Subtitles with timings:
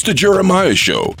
[0.00, 1.14] It's the Jeremiah Show.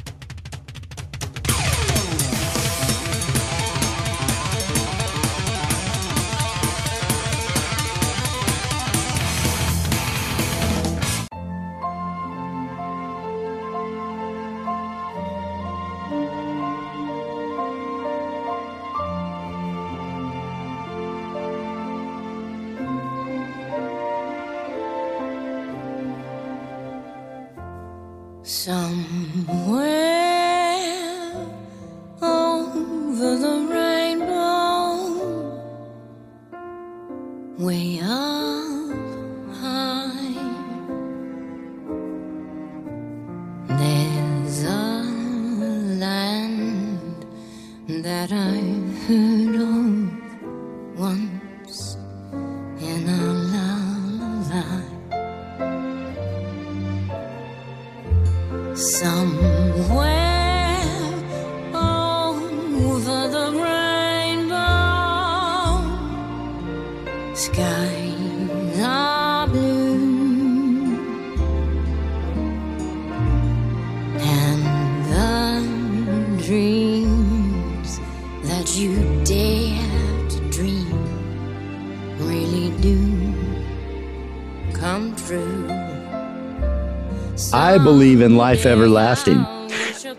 [87.70, 89.46] I believe in life everlasting.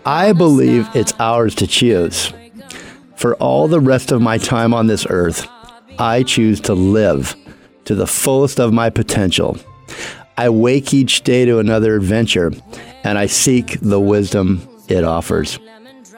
[0.06, 2.32] I believe it's ours to choose.
[3.16, 5.46] For all the rest of my time on this earth,
[5.98, 7.36] I choose to live
[7.84, 9.58] to the fullest of my potential.
[10.38, 12.52] I wake each day to another adventure,
[13.04, 15.58] and I seek the wisdom it offers.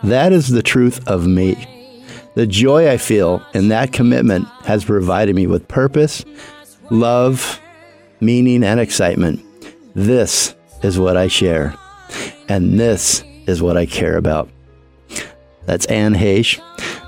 [0.04, 1.56] That is the truth of me.
[2.36, 6.24] The joy I feel in that commitment has provided me with purpose,
[6.90, 7.60] love,
[8.20, 9.44] meaning, and excitement.
[9.96, 10.53] This
[10.84, 11.74] is what I share,
[12.48, 14.50] and this is what I care about.
[15.64, 16.60] That's Anne Heche.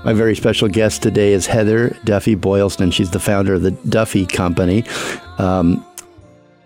[0.03, 2.89] My very special guest today is Heather Duffy Boylston.
[2.89, 4.83] She's the founder of the Duffy Company.
[5.37, 5.85] Um,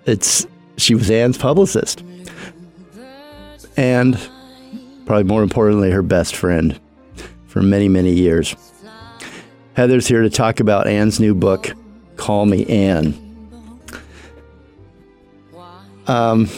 [0.06, 2.02] it's she was Anne's publicist,
[3.76, 4.18] and
[5.06, 6.80] probably more importantly, her best friend
[7.48, 8.56] for many many years.
[9.74, 11.74] Heather's here to talk about Anne's new book,
[12.16, 13.18] Call Me Anne.
[16.08, 16.50] Um,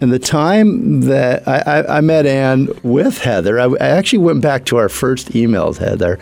[0.00, 4.42] and the time that I, I, I, met Anne with Heather, I, I, actually went
[4.42, 6.18] back to our first emails, Heather.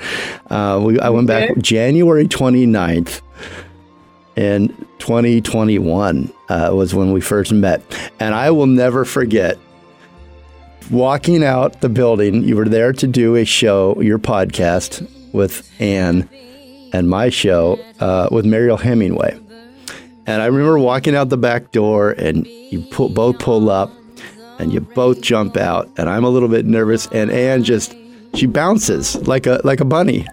[0.49, 3.21] Uh, we, I went back January 29th
[4.37, 7.83] in 2021 uh, was when we first met.
[8.21, 9.59] And I will never forget
[10.91, 12.45] walking out the building.
[12.45, 16.29] You were there to do a show, your podcast with Anne
[16.93, 19.39] and my show uh, with Mariel Hemingway.
[20.27, 23.93] And I remember walking out the back door, and you both pull up,
[24.59, 25.89] and you both jump out.
[25.97, 27.95] And I'm a little bit nervous, and Anne just
[28.35, 30.27] she bounces like a like a bunny.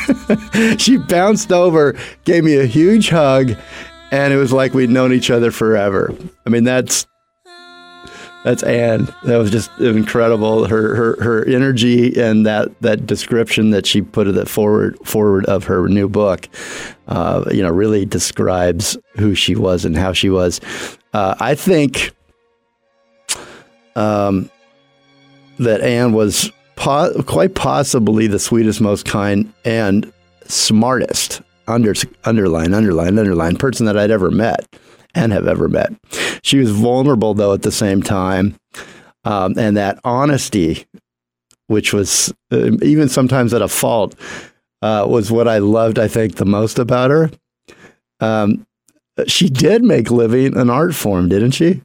[0.78, 3.52] she bounced over, gave me a huge hug,
[4.10, 6.14] and it was like we'd known each other forever.
[6.46, 7.06] I mean, that's
[8.44, 9.08] that's Anne.
[9.24, 10.66] That was just incredible.
[10.66, 15.46] Her her her energy and that that description that she put at the forward forward
[15.46, 16.46] of her new book,
[17.08, 20.60] uh, you know, really describes who she was and how she was.
[21.14, 22.12] Uh, I think
[23.96, 24.50] um,
[25.58, 30.12] that Anne was po- quite possibly the sweetest, most kind, and
[30.46, 31.94] smartest under
[32.24, 34.66] underline underline underline person that I'd ever met
[35.14, 35.92] and have ever met.
[36.42, 38.56] She was vulnerable, though, at the same time.
[39.24, 40.84] Um, and that honesty,
[41.68, 44.14] which was uh, even sometimes at a fault,
[44.82, 47.30] uh, was what I loved, I think, the most about her.
[48.20, 48.66] Um,
[49.26, 51.80] she did make living an art form, didn't she?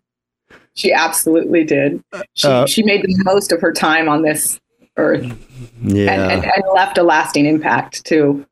[0.76, 2.04] She absolutely did.
[2.34, 4.60] She, uh, she made the most of her time on this
[4.98, 5.24] earth.
[5.82, 6.12] Yeah.
[6.12, 8.46] And, and, and left a lasting impact, too.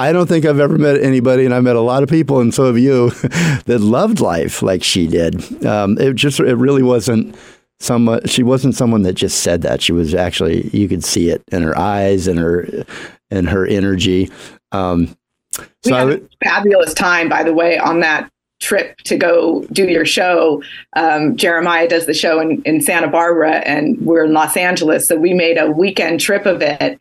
[0.00, 2.52] I don't think I've ever met anybody, and I met a lot of people, and
[2.54, 3.10] so have you,
[3.66, 5.64] that loved life like she did.
[5.66, 7.36] Um, it just, it really wasn't
[7.80, 8.26] someone.
[8.26, 9.82] She wasn't someone that just said that.
[9.82, 12.84] She was actually, you could see it in her eyes and her,
[13.30, 14.30] and her energy.
[14.72, 15.16] Um,
[15.52, 18.30] so we had a fabulous time, by the way, on that
[18.60, 20.62] trip to go do your show.
[20.94, 25.16] Um, Jeremiah does the show in, in Santa Barbara, and we're in Los Angeles, so
[25.16, 26.98] we made a weekend trip of it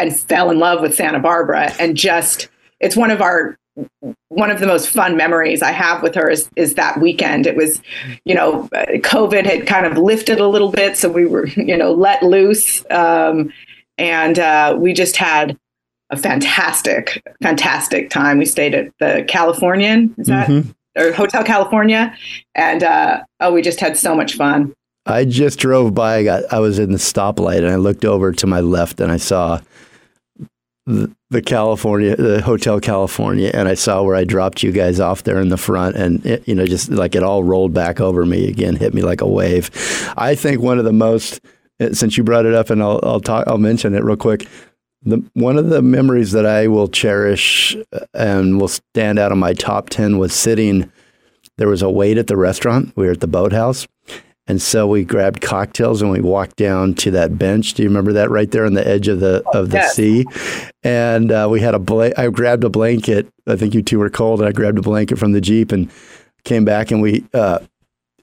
[0.00, 2.48] and fell in love with Santa Barbara and just
[2.80, 3.56] it's one of our
[4.28, 7.46] one of the most fun memories I have with her is is that weekend.
[7.46, 7.80] It was,
[8.24, 11.92] you know, COVID had kind of lifted a little bit, so we were, you know,
[11.92, 13.52] let loose, um,
[13.98, 15.58] and uh, we just had
[16.10, 18.38] a fantastic, fantastic time.
[18.38, 20.70] We stayed at the Californian, is that mm-hmm.
[21.00, 22.14] or Hotel California,
[22.54, 24.74] and uh, oh, we just had so much fun.
[25.06, 26.16] I just drove by.
[26.16, 26.52] I got.
[26.52, 29.60] I was in the stoplight, and I looked over to my left, and I saw
[30.86, 35.40] the, California, the Hotel California, and I saw where I dropped you guys off there
[35.40, 38.48] in the front, and it, you know, just like it all rolled back over me
[38.48, 39.70] again, hit me like a wave.
[40.16, 41.40] I think one of the most,
[41.78, 44.46] eh, since you brought it up, and I'll I'll talk, I'll mention it real quick.
[45.02, 49.38] The, one of the memories that I will cherish uh, and will stand out on
[49.38, 50.92] my top 10 was sitting.
[51.56, 52.94] There was a wait at the restaurant.
[52.96, 53.86] We were at the boathouse.
[54.50, 57.74] And so we grabbed cocktails and we walked down to that bench.
[57.74, 59.94] Do you remember that right there on the edge of the of the Yes.
[59.94, 60.26] sea?
[60.82, 63.28] And uh, we had a bla- I grabbed a blanket.
[63.46, 64.40] I think you two were cold.
[64.40, 65.88] And I grabbed a blanket from the jeep and
[66.42, 67.60] came back and we uh,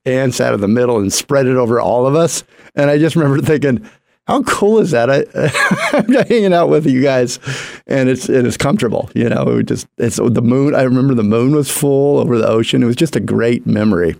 [0.06, 2.44] Anne sat in the middle and spread it over all of us.
[2.76, 3.90] And I just remember thinking,
[4.28, 5.10] how cool is that?
[5.10, 5.24] I,
[5.98, 7.40] I'm hanging out with you guys,
[7.88, 9.10] and it's and it's comfortable.
[9.16, 10.76] You know, it just it's the moon.
[10.76, 12.84] I remember the moon was full over the ocean.
[12.84, 14.18] It was just a great memory.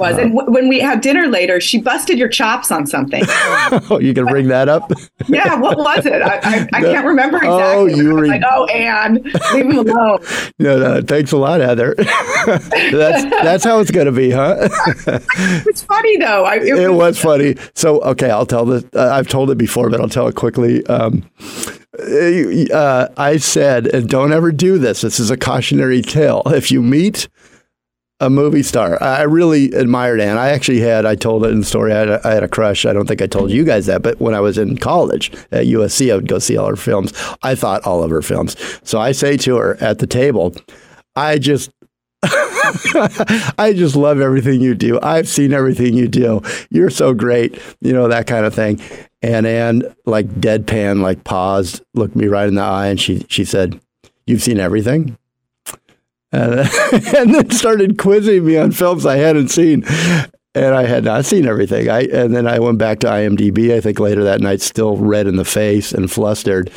[0.00, 3.22] Was and w- when we had dinner later, she busted your chops on something.
[3.92, 4.90] Oh, you can bring that up.
[5.28, 6.22] yeah, what was it?
[6.22, 7.54] I, I, I can't remember exactly.
[7.54, 9.14] Oh, you was like, oh, Anne,
[9.52, 10.20] leave me alone.
[10.58, 11.94] no, no, thanks a lot, Heather.
[11.96, 14.68] that's that's how it's gonna be, huh?
[15.66, 16.44] It's funny though.
[16.44, 17.56] I, it was funny.
[17.74, 18.84] So, okay, I'll tell this.
[18.94, 20.84] Uh, I've told it before, but I'll tell it quickly.
[20.86, 21.28] Um,
[21.98, 25.00] uh, I said, and don't ever do this.
[25.02, 26.42] This is a cautionary tale.
[26.46, 27.28] If you meet
[28.20, 30.36] a movie star, I really admired Anne.
[30.36, 32.48] I actually had, I told it in the story, I had, a, I had a
[32.48, 32.84] crush.
[32.84, 35.66] I don't think I told you guys that, but when I was in college at
[35.66, 37.12] USC, I would go see all her films.
[37.42, 38.56] I thought all of her films.
[38.84, 40.54] So I say to her at the table,
[41.16, 41.70] I just
[42.22, 45.00] I just love everything you do.
[45.02, 46.42] I've seen everything you do.
[46.68, 48.78] You're so great, you know, that kind of thing.
[49.22, 53.44] And Anne, like deadpan, like paused, looked me right in the eye, and she she
[53.44, 53.80] said,
[54.26, 55.16] "You've seen everything."
[56.32, 59.84] Uh, and, and then started quizzing me on films I hadn't seen,
[60.54, 61.88] and I had not seen everything.
[61.88, 63.74] I and then I went back to IMDb.
[63.74, 66.70] I think later that night, still red in the face and flustered,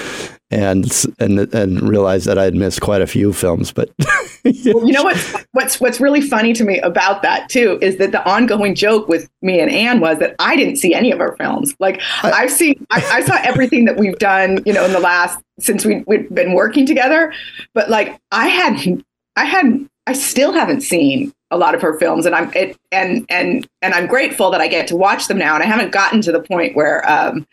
[0.49, 0.85] and
[1.19, 3.71] and and realized that I had missed quite a few films.
[3.71, 3.91] But
[4.45, 8.11] Well, you know what's what's what's really funny to me about that too is that
[8.11, 11.33] the ongoing joke with me and Anne was that I didn't see any of her
[11.37, 11.73] films.
[11.79, 15.39] Like I've seen, I, I saw everything that we've done, you know, in the last
[15.59, 17.33] since we we've been working together.
[17.73, 19.01] But like I had,
[19.35, 23.25] I had, I still haven't seen a lot of her films, and I'm it, and
[23.29, 25.55] and and I'm grateful that I get to watch them now.
[25.55, 27.47] And I haven't gotten to the point where um,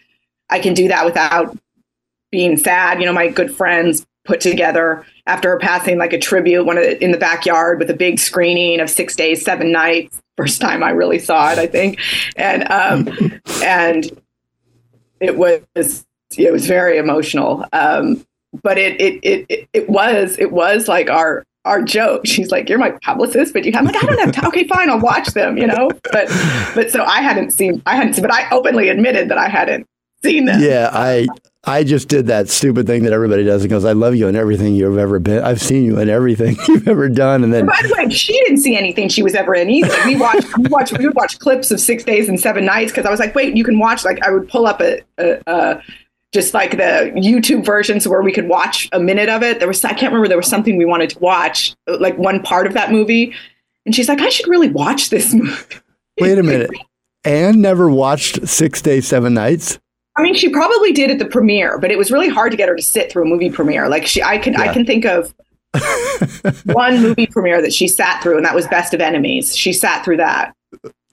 [0.49, 1.57] I can do that without
[2.31, 3.01] being sad.
[3.01, 6.85] You know, my good friends put together after her passing like a tribute one of
[6.85, 10.83] the, in the backyard with a big screening of six days seven nights first time
[10.83, 11.99] i really saw it i think
[12.37, 13.09] and um
[13.65, 14.21] and
[15.21, 16.07] it was
[16.37, 18.25] it was very emotional um
[18.63, 22.79] but it it it, it was it was like our our joke she's like you're
[22.79, 25.59] my publicist but you have like i don't have time okay fine i'll watch them
[25.59, 26.29] you know but
[26.75, 29.87] but so i hadn't seen i hadn't but i openly admitted that i hadn't
[30.23, 31.27] seen them yeah i
[31.65, 34.37] I just did that stupid thing that everybody does and goes, I love you and
[34.37, 35.45] everything you've ever been.
[35.45, 37.45] I've seen you in everything you've ever done.
[37.45, 39.95] And then by the way, she didn't see anything she was ever in either.
[40.07, 43.05] We watched, we watched, we would watch clips of Six Days and Seven Nights because
[43.05, 44.07] I was like, wait, you can watch.
[44.07, 45.83] Like, I would pull up a, a, a
[46.33, 49.59] just like the YouTube versions where we could watch a minute of it.
[49.59, 52.67] There was, I can't remember, there was something we wanted to watch, like one part
[52.67, 53.35] of that movie,
[53.85, 55.77] and she's like, I should really watch this movie.
[56.21, 56.71] Wait a minute,
[57.25, 59.79] Anne never watched Six Days, Seven Nights.
[60.17, 62.69] I mean, she probably did at the premiere, but it was really hard to get
[62.69, 63.89] her to sit through a movie premiere.
[63.89, 64.63] Like she, I can, yeah.
[64.63, 65.35] I can think of
[66.65, 69.57] one movie premiere that she sat through, and that was Best of Enemies.
[69.57, 70.55] She sat through that.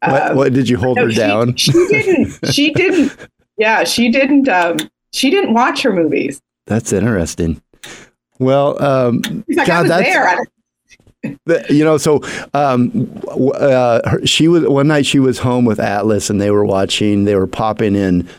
[0.03, 1.55] What, um, what did you hold no, her she, down?
[1.55, 2.51] She didn't.
[2.51, 3.15] She didn't.
[3.59, 4.47] Yeah, she didn't.
[4.47, 4.77] Um,
[5.17, 6.41] she didn't watch her movies.
[6.65, 7.61] That's interesting.
[8.39, 10.45] Well, um, like, God, that's, there.
[11.69, 12.21] you know so
[12.53, 13.11] um,
[13.55, 17.25] uh, her, she was one night she was home with atlas and they were watching
[17.25, 18.29] they were popping in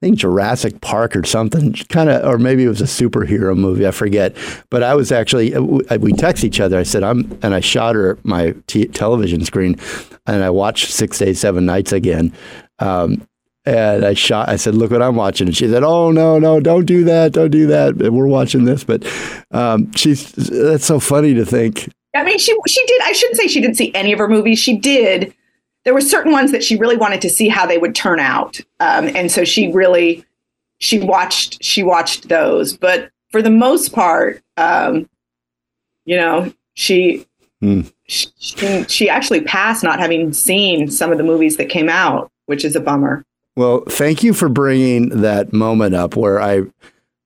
[0.00, 3.84] I think Jurassic Park or something, kind of, or maybe it was a superhero movie.
[3.84, 4.36] I forget.
[4.70, 6.78] But I was actually, we text each other.
[6.78, 9.74] I said, I'm, and I shot her my t- television screen,
[10.24, 12.32] and I watched Six Days, Seven Nights again.
[12.78, 13.26] Um,
[13.64, 14.48] and I shot.
[14.48, 17.32] I said, "Look what I'm watching." And she said, "Oh no, no, don't do that,
[17.32, 19.06] don't do that." We're watching this, but
[19.50, 20.32] um, she's.
[20.32, 21.90] That's so funny to think.
[22.14, 23.02] I mean, she she did.
[23.02, 24.58] I shouldn't say she didn't see any of her movies.
[24.58, 25.34] She did
[25.88, 28.60] there were certain ones that she really wanted to see how they would turn out
[28.80, 30.22] um, and so she really
[30.80, 35.08] she watched she watched those but for the most part um,
[36.04, 37.26] you know she,
[37.62, 37.90] mm.
[38.06, 42.66] she she actually passed not having seen some of the movies that came out which
[42.66, 43.24] is a bummer
[43.58, 46.62] well thank you for bringing that moment up where i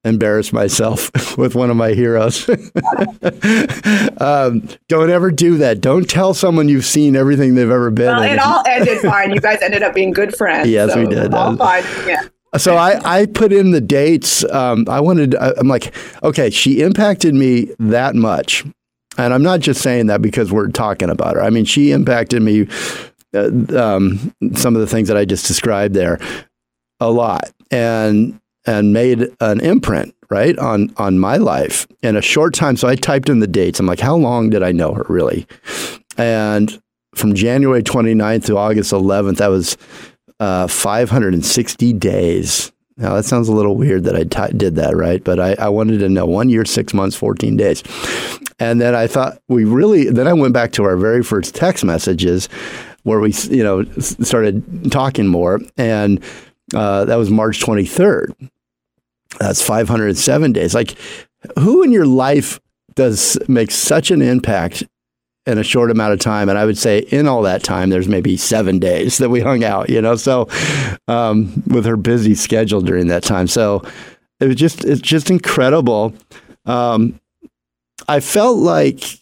[0.05, 2.49] embarrass myself with one of my heroes.
[4.19, 5.79] um, don't ever do that.
[5.81, 8.17] Don't tell someone you've seen everything they've ever been.
[8.17, 9.33] Well, it all ended fine.
[9.33, 10.69] You guys ended up being good friends.
[10.69, 11.33] Yes, so we did.
[11.33, 11.85] All fine.
[12.07, 12.23] Yeah.
[12.59, 14.45] So I, I put in the dates.
[14.45, 15.35] Um, I wanted.
[15.35, 18.63] I'm like, okay, she impacted me that much,
[19.17, 21.43] and I'm not just saying that because we're talking about her.
[21.43, 22.69] I mean, she impacted me.
[23.35, 26.19] Uh, um, some of the things that I just described there,
[27.01, 32.55] a lot, and and made an imprint right on on my life in a short
[32.55, 32.77] time.
[32.77, 33.81] So I typed in the dates.
[33.81, 35.47] I'm like, how long did I know her really?
[36.17, 36.81] And
[37.15, 39.77] from January 29th to August 11th, that was
[40.41, 42.73] uh, 560 days.
[42.97, 45.23] Now that sounds a little weird that I t- did that, right?
[45.23, 47.83] But I, I wanted to know one year, six months, 14 days.
[48.59, 51.85] And then I thought we really, then I went back to our very first text
[51.85, 52.49] messages
[53.03, 55.61] where we, you know, started talking more.
[55.77, 56.23] And
[56.75, 58.51] uh, that was March 23rd.
[59.39, 60.75] That's 507 days.
[60.75, 60.97] Like,
[61.59, 62.61] who in your life
[62.95, 64.85] does make such an impact
[65.47, 66.49] in a short amount of time?
[66.49, 69.65] And I would say in all that time, there's maybe seven days that we hung
[69.65, 70.49] out, you know, so
[71.09, 73.49] um, with her busy schedule during that time.
[73.49, 73.83] So
[74.39, 76.15] it was just, it's just incredible.
[76.65, 77.19] Um,
[78.09, 79.19] I felt like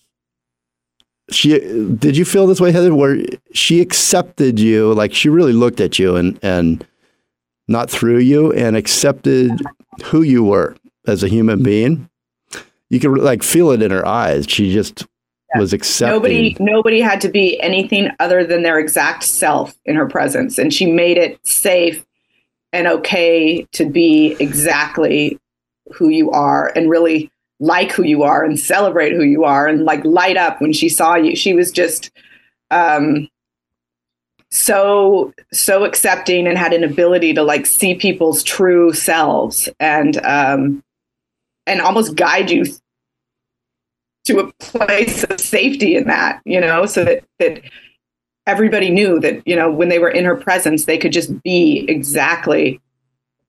[1.30, 1.58] she,
[1.94, 3.22] did you feel this way, Heather, where
[3.52, 6.86] she accepted you, like she really looked at you and, and,
[7.70, 9.52] not through you and accepted
[10.02, 11.64] who you were as a human mm-hmm.
[11.64, 12.10] being.
[12.90, 14.46] You could like feel it in her eyes.
[14.48, 15.06] She just
[15.54, 15.60] yeah.
[15.60, 16.16] was accepting.
[16.16, 20.74] Nobody, nobody had to be anything other than their exact self in her presence, and
[20.74, 22.04] she made it safe
[22.72, 25.38] and okay to be exactly
[25.92, 29.84] who you are, and really like who you are, and celebrate who you are, and
[29.84, 31.36] like light up when she saw you.
[31.36, 32.10] She was just.
[32.70, 33.28] Um,
[34.50, 40.82] so so accepting and had an ability to like see people's true selves and um
[41.66, 42.64] and almost guide you
[44.24, 47.60] to a place of safety in that you know so that that
[48.46, 51.84] everybody knew that you know when they were in her presence they could just be
[51.88, 52.80] exactly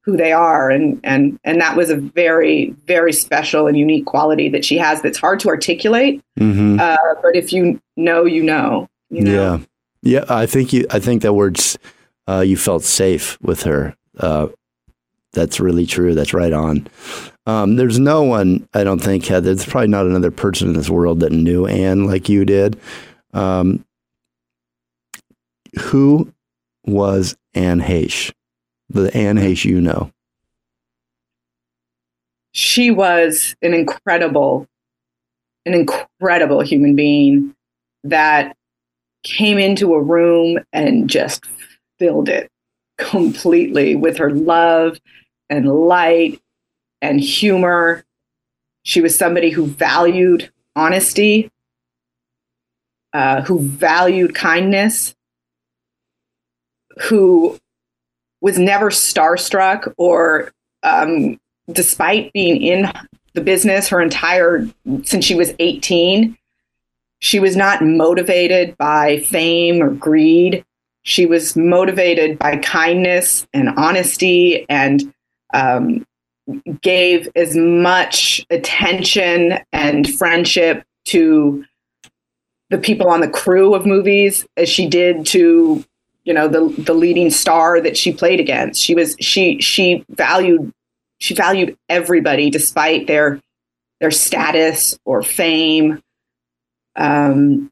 [0.03, 4.49] who they are and and and that was a very very special and unique quality
[4.49, 6.79] that she has that's hard to articulate mm-hmm.
[6.79, 9.59] uh, but if you know you know you know yeah
[10.01, 10.85] yeah, I think you.
[10.89, 11.77] I think that words.
[12.27, 13.95] Uh, you felt safe with her.
[14.17, 14.47] Uh,
[15.33, 16.13] that's really true.
[16.13, 16.87] That's right on.
[17.45, 18.67] Um, there's no one.
[18.73, 19.25] I don't think.
[19.25, 22.79] Heather, there's probably not another person in this world that knew Anne like you did.
[23.33, 23.85] Um,
[25.79, 26.31] who
[26.85, 28.31] was Anne Heche?
[28.93, 30.11] The Anne Heche you know.
[32.53, 34.67] She was an incredible,
[35.65, 37.55] an incredible human being
[38.03, 38.55] that
[39.23, 41.45] came into a room and just
[41.99, 42.49] filled it
[42.97, 44.99] completely with her love
[45.49, 46.41] and light
[47.01, 48.03] and humor.
[48.83, 51.49] She was somebody who valued honesty,
[53.13, 55.15] uh, who valued kindness,
[57.03, 57.57] who
[58.41, 60.51] was never starstruck or,
[60.83, 61.39] um,
[61.71, 62.91] despite being in
[63.33, 64.67] the business her entire
[65.03, 66.37] since she was 18
[67.21, 70.65] she was not motivated by fame or greed.
[71.03, 75.13] She was motivated by kindness and honesty and
[75.53, 76.05] um,
[76.81, 81.63] gave as much attention and friendship to
[82.71, 85.85] the people on the crew of movies as she did to
[86.23, 90.71] you know the the leading star that she played against she was she she valued
[91.19, 93.39] she valued everybody despite their
[93.99, 96.01] their status or fame
[96.95, 97.71] um,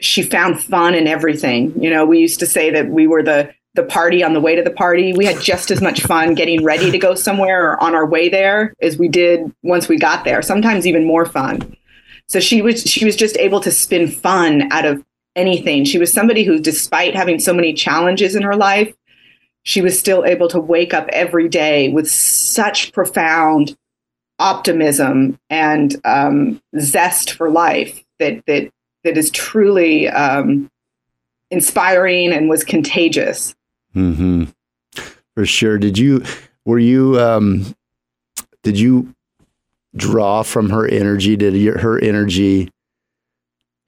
[0.00, 1.80] she found fun in everything.
[1.80, 4.54] You know, we used to say that we were the the party on the way
[4.54, 5.14] to the party.
[5.14, 8.28] We had just as much fun getting ready to go somewhere or on our way
[8.28, 10.42] there as we did once we got there.
[10.42, 11.74] Sometimes even more fun.
[12.28, 15.02] So she was she was just able to spin fun out of
[15.36, 15.84] anything.
[15.84, 18.94] She was somebody who, despite having so many challenges in her life,
[19.64, 23.76] she was still able to wake up every day with such profound
[24.38, 28.70] optimism and um, zest for life that that
[29.04, 30.70] that is truly um,
[31.50, 33.54] inspiring and was contagious.
[33.94, 34.44] Mm-hmm.
[35.34, 35.78] For sure.
[35.78, 36.24] Did you
[36.64, 37.74] were you um,
[38.62, 39.14] did you
[39.94, 41.36] draw from her energy?
[41.36, 42.70] Did your, her energy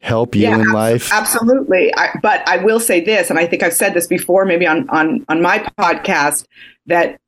[0.04, 1.10] help you yeah, in life?
[1.12, 1.92] Absolutely.
[1.96, 4.88] I, but I will say this, and I think I've said this before, maybe on
[4.90, 6.44] on on my podcast,
[6.86, 7.18] that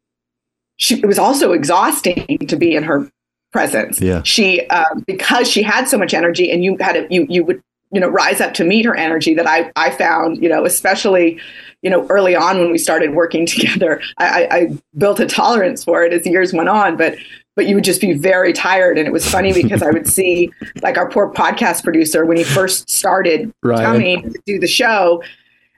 [0.76, 3.10] she, it was also exhausting to be in her
[3.50, 4.00] presence.
[4.00, 4.22] Yeah.
[4.24, 7.62] She um, because she had so much energy, and you had to, you you would
[7.92, 9.34] you know rise up to meet her energy.
[9.34, 11.40] That I I found you know especially
[11.80, 16.04] you know early on when we started working together, I, I built a tolerance for
[16.04, 17.16] it as years went on, but
[17.56, 18.98] but you would just be very tired.
[18.98, 22.44] And it was funny because I would see like our poor podcast producer when he
[22.44, 23.84] first started Ryan.
[23.84, 25.22] coming to do the show.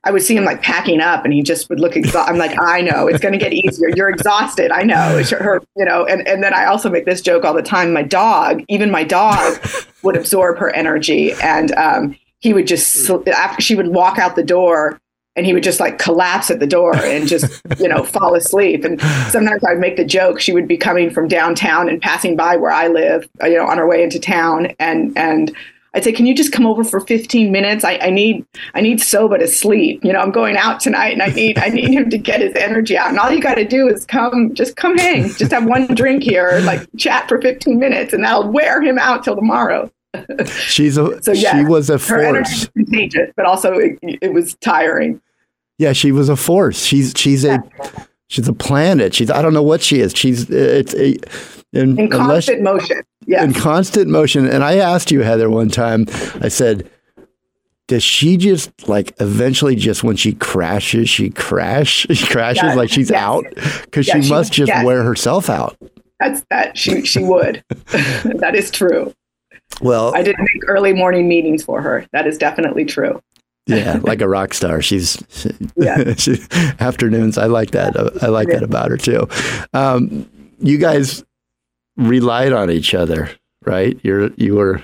[0.05, 2.31] I would see him like packing up, and he just would look exhausted.
[2.31, 3.89] I'm like, I know it's going to get easier.
[3.91, 4.71] You're exhausted.
[4.71, 5.19] I know.
[5.19, 6.07] It's her, you know.
[6.07, 7.93] And and then I also make this joke all the time.
[7.93, 9.59] My dog, even my dog,
[10.03, 14.45] would absorb her energy, and um, he would just after she would walk out the
[14.45, 15.01] door
[15.39, 18.85] and he would just like collapse at the door and just you know fall asleep
[18.85, 22.57] and sometimes i'd make the joke she would be coming from downtown and passing by
[22.57, 25.57] where i live you know on her way into town and and
[25.95, 27.83] I'd say, can you just come over for 15 minutes?
[27.83, 30.05] I, I need I need Soba to sleep.
[30.05, 32.55] You know, I'm going out tonight and I need I need him to get his
[32.55, 33.09] energy out.
[33.09, 35.33] And all you gotta do is come just come hang.
[35.33, 39.25] Just have one drink here, like chat for 15 minutes and that'll wear him out
[39.25, 39.91] till tomorrow.
[40.47, 42.69] She's a so, yeah, she was a force.
[42.69, 45.21] contagious, but also it, it, was tiring.
[45.79, 46.85] Yeah, she was a force.
[46.85, 47.63] She's she's a
[48.29, 49.15] she's a planet.
[49.15, 50.13] She's I don't know what she is.
[50.15, 51.17] She's it's a
[51.73, 53.03] in, in constant motion.
[53.27, 53.45] Yeah.
[53.45, 54.47] In constant motion.
[54.47, 56.07] And I asked you, Heather, one time,
[56.41, 56.91] I said,
[57.87, 62.77] does she just like eventually just when she crashes, she crash, she crashes yes.
[62.77, 63.21] like she's yes.
[63.21, 63.45] out?
[63.85, 64.25] Because yes.
[64.25, 65.77] she must just wear herself out.
[66.21, 67.63] That's that she she would.
[67.69, 69.15] that is true.
[69.81, 72.07] Well, I didn't make early morning meetings for her.
[72.13, 73.23] That is definitely true.
[73.69, 74.83] Yeah, like a rock star.
[74.83, 75.23] She's
[75.77, 76.15] yeah.
[76.17, 76.39] she,
[76.81, 77.39] afternoons.
[77.39, 77.97] I like that.
[78.23, 79.29] I like that about her too.
[79.75, 80.29] Um,
[80.61, 81.25] you guys
[81.97, 83.31] relied on each other,
[83.65, 83.99] right?
[84.03, 84.83] You're you were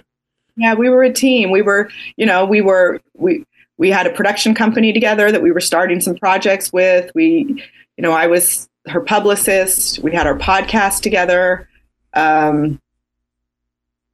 [0.57, 1.51] Yeah, we were a team.
[1.51, 3.45] We were, you know, we were we
[3.79, 7.11] we had a production company together that we were starting some projects with.
[7.15, 7.63] We,
[7.97, 9.99] you know, I was her publicist.
[10.01, 11.69] We had our podcast together.
[12.13, 12.81] Um,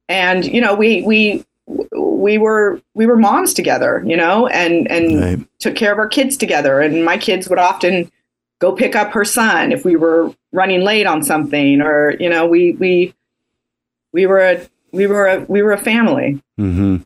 [0.09, 5.21] and you know, we we we were we were moms together, you know, and and
[5.21, 5.47] right.
[5.59, 6.81] took care of our kids together.
[6.81, 8.11] And my kids would often
[8.61, 12.45] go pick up her son if we were running late on something or you know
[12.45, 13.13] we we
[14.13, 16.97] we were a we were a we were a family mm-hmm.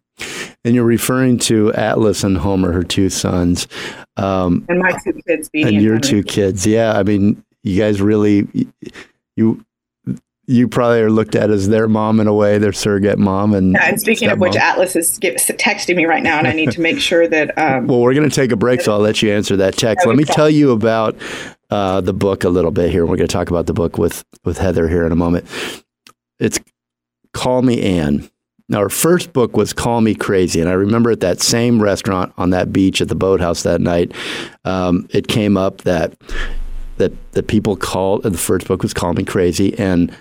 [0.64, 3.68] and you're referring to atlas and homer her two sons
[4.18, 8.02] um, and my two kids and, and your two kids yeah i mean you guys
[8.02, 8.48] really
[9.36, 9.64] you
[10.48, 13.54] you probably are looked at as their mom in a way, their surrogate mom.
[13.54, 16.72] And, yeah, and speaking of which, Atlas is texting me right now, and I need
[16.72, 17.54] to make sure that.
[17.66, 20.06] Um, well, we're going to take a break, so I'll let you answer that text.
[20.06, 21.16] Let me tell you about
[21.70, 23.06] uh, the book a little bit here.
[23.06, 25.48] We're going to talk about the book with with Heather here in a moment.
[26.38, 26.60] It's
[27.34, 28.30] Call Me Anne.
[28.68, 30.60] Now, our first book was Call Me Crazy.
[30.60, 34.12] And I remember at that same restaurant on that beach at the boathouse that night,
[34.66, 36.14] um, it came up that
[36.98, 40.16] that that people called the first book was Call Me Crazy, and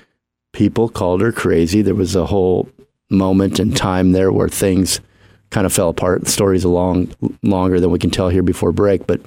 [0.54, 1.82] people called her crazy.
[1.82, 2.68] There was a whole
[3.10, 5.00] moment in time there where things
[5.50, 6.24] kind of fell apart.
[6.24, 7.12] The story's long
[7.42, 9.20] longer than we can tell here before break, but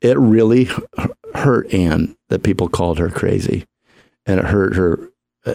[0.00, 0.68] it really
[1.34, 3.66] hurt Anne that people called her crazy,
[4.26, 5.10] and it hurt her.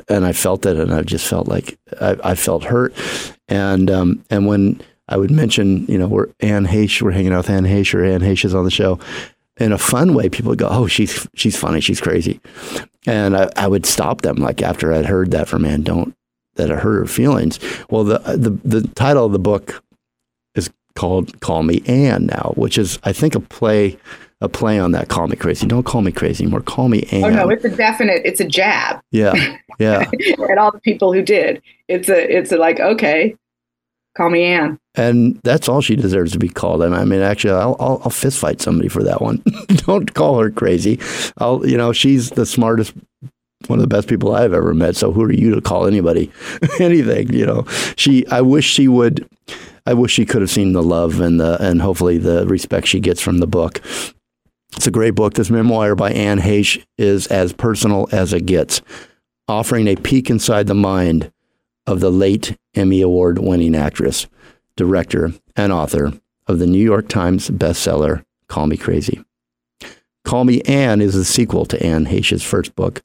[0.10, 2.94] And I felt it, and I just felt like I, I felt hurt.
[3.48, 7.46] And um, and when I would mention, you know, we're Anne Heche, we're hanging out
[7.46, 9.00] with Anne Heche, or Anne Heche is on the show,
[9.58, 12.40] in a fun way, people would go, "Oh, she's she's funny, she's crazy,"
[13.08, 16.14] and I, I would stop them like after I'd heard that from Anne, don't
[16.56, 17.60] that it hurt her feelings.
[17.90, 19.84] Well, the the the title of the book
[20.56, 23.98] is called "Call Me Anne" now, which is I think a play
[24.42, 25.08] a play on that.
[25.08, 25.66] Call me crazy.
[25.68, 26.62] Don't call me crazy anymore.
[26.62, 27.24] Call me Anne.
[27.24, 28.22] Oh no, it's a definite.
[28.26, 29.00] It's a jab.
[29.12, 30.10] Yeah, yeah.
[30.50, 31.62] and all the people who did.
[31.88, 32.38] It's a.
[32.38, 33.36] It's a like okay,
[34.16, 34.80] call me Anne.
[34.96, 36.82] And that's all she deserves to be called.
[36.82, 39.44] And I mean, actually, I'll, I'll, I'll fist fight somebody for that one.
[39.68, 41.00] Don't call her crazy.
[41.38, 42.94] I'll, you know, she's the smartest,
[43.68, 44.96] one of the best people I've ever met.
[44.96, 46.32] So who are you to call anybody
[46.80, 47.34] anything?
[47.34, 47.66] You know,
[47.98, 48.26] she.
[48.28, 49.28] I wish she would.
[49.86, 53.00] I wish she could have seen the love and the and hopefully the respect she
[53.00, 53.82] gets from the book.
[54.76, 55.36] It's a great book.
[55.36, 58.82] This memoir by Anne Heche is as personal as it gets,
[59.48, 61.32] offering a peek inside the mind
[61.88, 64.28] of the late Emmy Award winning actress
[64.76, 66.14] director, and author
[66.48, 69.24] of the New York Times bestseller, Call Me Crazy.
[70.24, 73.02] Call Me Anne is a sequel to Anne Heche's first book,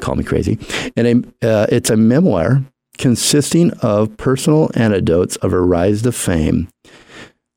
[0.00, 0.58] Call Me Crazy.
[0.96, 2.62] And uh, it's a memoir
[2.98, 6.68] consisting of personal anecdotes of her rise to fame,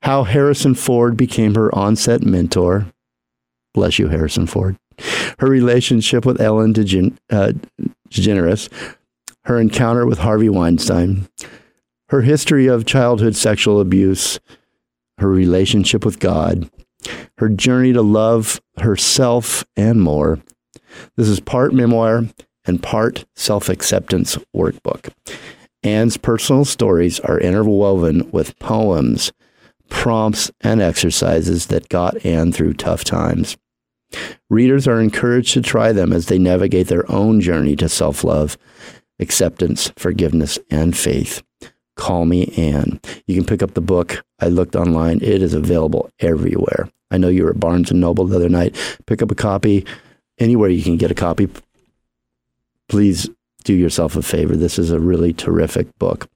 [0.04, 2.88] how Harrison Ford became her onset mentor.
[3.74, 4.78] Bless you, Harrison Ford.
[5.40, 7.52] Her relationship with Ellen uh,
[8.12, 8.70] DeGeneres,
[9.46, 11.28] her encounter with Harvey Weinstein,
[12.10, 14.40] her history of childhood sexual abuse,
[15.18, 16.70] her relationship with God,
[17.38, 20.40] her journey to love herself, and more.
[21.16, 22.24] This is part memoir
[22.66, 25.14] and part self acceptance workbook.
[25.84, 29.34] Anne's personal stories are interwoven with poems,
[29.90, 33.58] prompts, and exercises that got Anne through tough times.
[34.50, 38.58] Readers are encouraged to try them as they navigate their own journey to self love,
[39.20, 41.44] acceptance, forgiveness, and faith.
[41.96, 43.00] Call Me Anne.
[43.28, 44.24] You can pick up the book.
[44.40, 45.20] I looked online.
[45.22, 46.90] It is available everywhere.
[47.12, 48.76] I know you were at Barnes and Noble the other night.
[49.06, 49.86] Pick up a copy
[50.40, 51.48] anywhere you can get a copy.
[52.90, 53.30] Please
[53.64, 54.56] do yourself a favor.
[54.56, 56.28] This is a really terrific book.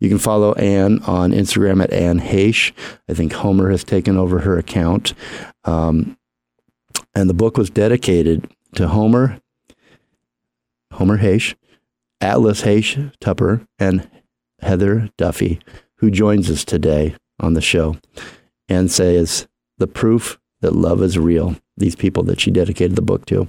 [0.00, 2.72] You can follow Anne on Instagram at Anne Heche.
[3.08, 5.14] I think Homer has taken over her account.
[5.64, 6.16] Um,
[7.14, 9.40] and the book was dedicated to Homer,
[10.92, 11.54] Homer Heche,
[12.22, 14.08] Atlas Heche Tupper, and
[14.60, 15.60] Heather Duffy,
[15.96, 17.96] who joins us today on the show
[18.68, 21.56] and says the proof that love is real.
[21.76, 23.48] These people that she dedicated the book to.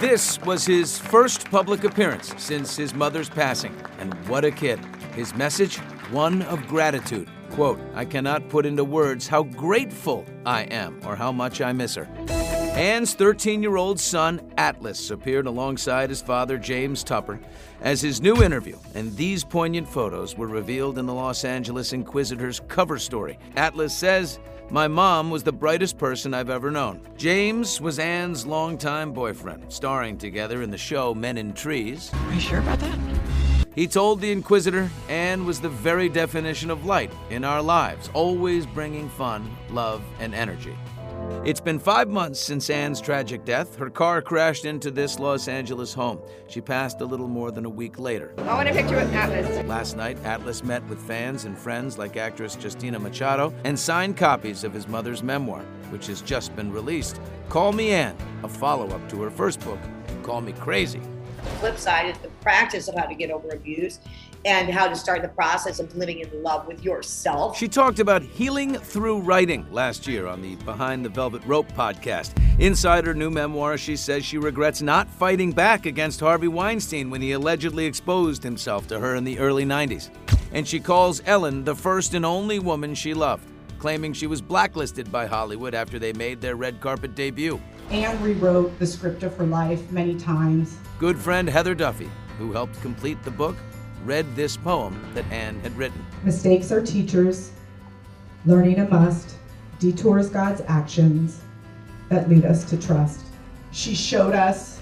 [0.00, 3.74] This was his first public appearance since his mother's passing.
[3.98, 4.80] And what a kid.
[5.14, 5.76] His message,
[6.10, 7.28] one of gratitude.
[7.50, 11.94] Quote, I cannot put into words how grateful I am or how much I miss
[11.94, 12.08] her.
[12.74, 17.38] Anne's 13 year old son, Atlas, appeared alongside his father, James Tupper,
[17.80, 22.60] as his new interview, and these poignant photos were revealed in the Los Angeles Inquisitor's
[22.66, 23.38] cover story.
[23.54, 27.00] Atlas says, My mom was the brightest person I've ever known.
[27.16, 32.10] James was Anne's longtime boyfriend, starring together in the show Men in Trees.
[32.12, 32.98] Are you sure about that?
[33.76, 38.66] He told the Inquisitor Anne was the very definition of light in our lives, always
[38.66, 40.76] bringing fun, love, and energy.
[41.44, 43.76] It's been five months since Anne's tragic death.
[43.76, 46.18] Her car crashed into this Los Angeles home.
[46.46, 48.32] She passed a little more than a week later.
[48.38, 49.66] I want a picture with Atlas.
[49.68, 54.64] Last night, Atlas met with fans and friends like actress Justina Machado and signed copies
[54.64, 55.60] of his mother's memoir,
[55.90, 57.20] which has just been released.
[57.50, 59.80] Call Me Anne, a follow up to her first book,
[60.22, 61.02] Call Me Crazy.
[61.36, 63.98] The flip side is the practice of how to get over abuse
[64.44, 67.56] and how to start the process of living in love with yourself.
[67.56, 72.32] She talked about healing through writing last year on the Behind the Velvet Rope podcast.
[72.58, 77.22] Inside her new memoir, she says she regrets not fighting back against Harvey Weinstein when
[77.22, 80.10] he allegedly exposed himself to her in the early 90s.
[80.52, 85.10] And she calls Ellen the first and only woman she loved, claiming she was blacklisted
[85.10, 87.60] by Hollywood after they made their red carpet debut.
[87.90, 90.76] Anne rewrote the script of her life many times.
[90.98, 93.56] Good friend Heather Duffy, who helped complete the book,
[94.04, 96.04] read this poem that Anne had written.
[96.22, 97.52] Mistakes are teachers,
[98.44, 99.36] learning a must,
[99.78, 101.40] detours God's actions
[102.10, 103.20] that lead us to trust.
[103.72, 104.80] She showed us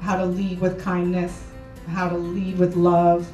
[0.00, 1.44] how to lead with kindness,
[1.88, 3.30] how to lead with love,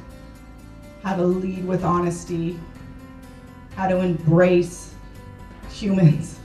[1.03, 2.59] how to lead with honesty,
[3.75, 4.93] how to embrace
[5.69, 6.39] humans,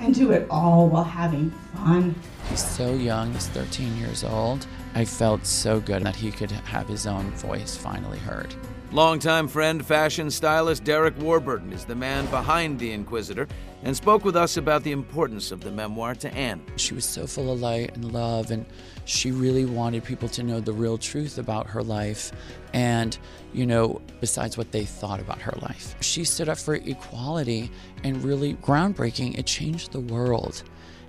[0.00, 2.14] and do it all while having fun.
[2.48, 4.66] He's so young, he's 13 years old.
[4.98, 8.52] I felt so good that he could have his own voice finally heard.
[8.90, 13.46] Longtime friend, fashion stylist Derek Warburton is the man behind The Inquisitor
[13.84, 16.60] and spoke with us about the importance of the memoir to Anne.
[16.74, 18.66] She was so full of light and love, and
[19.04, 22.32] she really wanted people to know the real truth about her life
[22.72, 23.16] and,
[23.52, 25.94] you know, besides what they thought about her life.
[26.00, 27.70] She stood up for equality
[28.02, 29.38] and really groundbreaking.
[29.38, 30.64] It changed the world,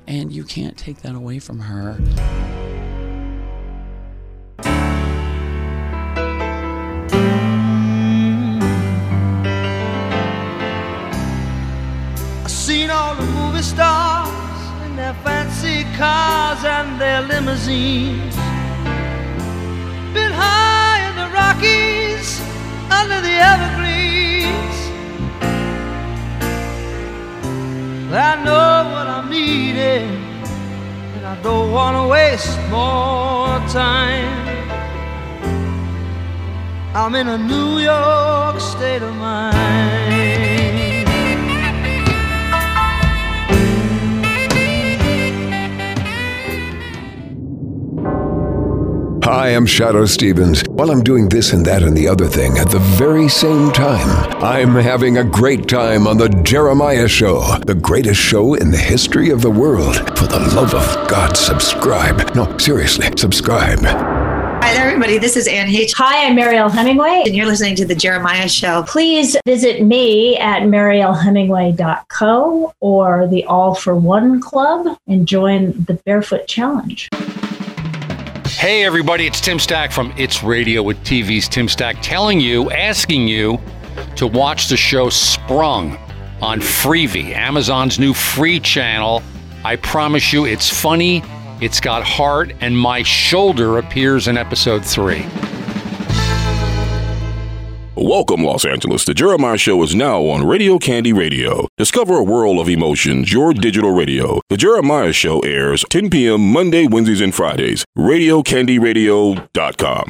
[0.05, 1.97] and you can't take that away from her.
[15.09, 18.35] Their fancy cars and their limousines.
[20.13, 22.39] Been high in the Rockies
[22.91, 24.77] under the evergreens.
[28.11, 30.09] I know what I'm needing,
[31.15, 34.29] and I don't want to waste more time.
[36.93, 40.58] I'm in a New York state of mind.
[49.23, 50.61] Hi, I'm Shadoe Stevens.
[50.69, 54.07] While I'm doing this and that and the other thing at the very same time,
[54.41, 59.29] I'm having a great time on The Jeremiah Show, the greatest show in the history
[59.29, 59.97] of the world.
[60.17, 62.33] For the love of God, subscribe.
[62.33, 63.79] No, seriously, subscribe.
[63.79, 65.17] Hi there, everybody.
[65.17, 65.91] This is Anne H.
[65.93, 67.23] Hi, I'm Mariel Hemingway.
[67.25, 68.83] And you're listening to The Jeremiah Show.
[68.83, 76.47] Please visit me at marielhemingway.co or the All for One Club and join the Barefoot
[76.47, 77.09] Challenge.
[78.59, 83.25] Hey, everybody, it's Tim Stack from It's Radio with TV's Tim Stack telling you, asking
[83.25, 83.57] you
[84.17, 85.97] to watch the show Sprung
[86.41, 89.23] on Freevee, Amazon's new free channel.
[89.63, 91.23] I promise you, it's funny,
[91.61, 95.25] it's got heart, and my shoulder appears in episode three.
[98.01, 99.03] Welcome, Los Angeles.
[99.03, 101.67] The Jeremiah Show is now on Radio Candy Radio.
[101.77, 104.39] Discover a world of emotions, your digital radio.
[104.47, 106.53] The Jeremiah Show airs 10 p.m.
[106.53, 107.83] Monday, Wednesdays, and Fridays.
[107.97, 110.09] RadioCandyRadio.com.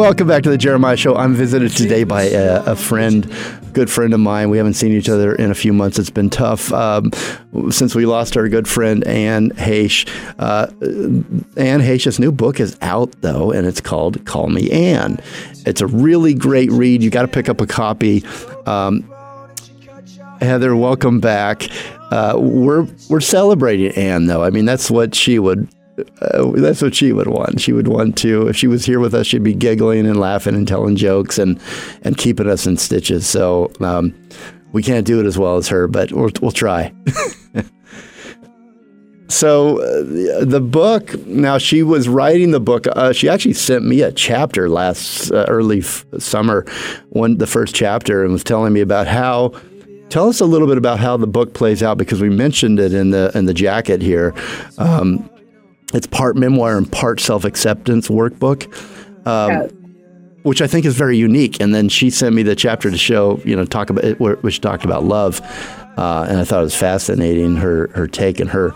[0.00, 1.14] Welcome back to the Jeremiah Show.
[1.14, 3.30] I'm visited today by a, a friend,
[3.74, 4.48] good friend of mine.
[4.48, 5.98] We haven't seen each other in a few months.
[5.98, 7.10] It's been tough um,
[7.68, 10.08] since we lost our good friend Anne Heche.
[10.38, 10.68] Uh,
[11.60, 15.20] Anne Heche's new book is out though, and it's called "Call Me Anne."
[15.66, 17.02] It's a really great read.
[17.02, 18.24] You got to pick up a copy.
[18.64, 19.02] Um,
[20.40, 21.68] Heather, welcome back.
[22.10, 24.42] Uh, we're we're celebrating Anne though.
[24.42, 25.68] I mean, that's what she would.
[25.98, 27.60] Uh, that's what she would want.
[27.60, 30.54] She would want to, if she was here with us, she'd be giggling and laughing
[30.54, 31.60] and telling jokes and,
[32.02, 33.26] and keeping us in stitches.
[33.26, 34.14] So um,
[34.72, 36.92] we can't do it as well as her, but we'll, we'll try.
[39.28, 42.86] so uh, the book, now she was writing the book.
[42.86, 46.64] Uh, she actually sent me a chapter last uh, early f- summer,
[47.10, 49.52] one the first chapter, and was telling me about how.
[50.08, 52.92] Tell us a little bit about how the book plays out because we mentioned it
[52.92, 54.34] in the in the jacket here.
[54.76, 55.30] Um,
[55.92, 58.66] it's part memoir and part self acceptance workbook,
[59.26, 59.68] um,
[60.42, 61.60] which I think is very unique.
[61.60, 64.60] And then she sent me the chapter to show, you know, talk about it, which
[64.60, 65.40] talked about love,
[65.96, 68.70] uh, and I thought it was fascinating her her take and her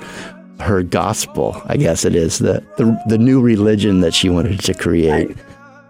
[0.60, 1.60] her gospel.
[1.66, 5.36] I guess it is the the, the new religion that she wanted to create.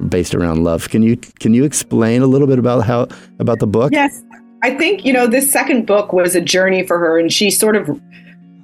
[0.08, 3.06] Based around love, can you can you explain a little bit about how
[3.38, 3.92] about the book?
[3.92, 4.22] Yes.
[4.64, 7.76] I think, you know, this second book was a journey for her, and she sort
[7.76, 8.00] of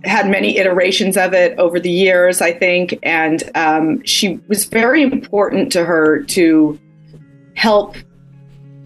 [0.04, 2.98] had many iterations of it over the years, I think.
[3.02, 6.78] And um, she was very important to her to
[7.54, 7.96] help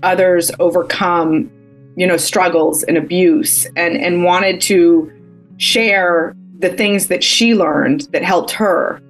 [0.03, 1.51] others overcome,
[1.97, 5.11] you know, struggles and abuse and, and wanted to
[5.57, 9.01] share the things that she learned that helped her.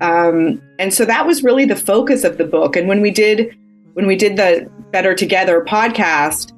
[0.00, 2.76] Um, and so that was really the focus of the book.
[2.76, 3.56] And when we did
[3.94, 6.52] when we did the Better Together podcast,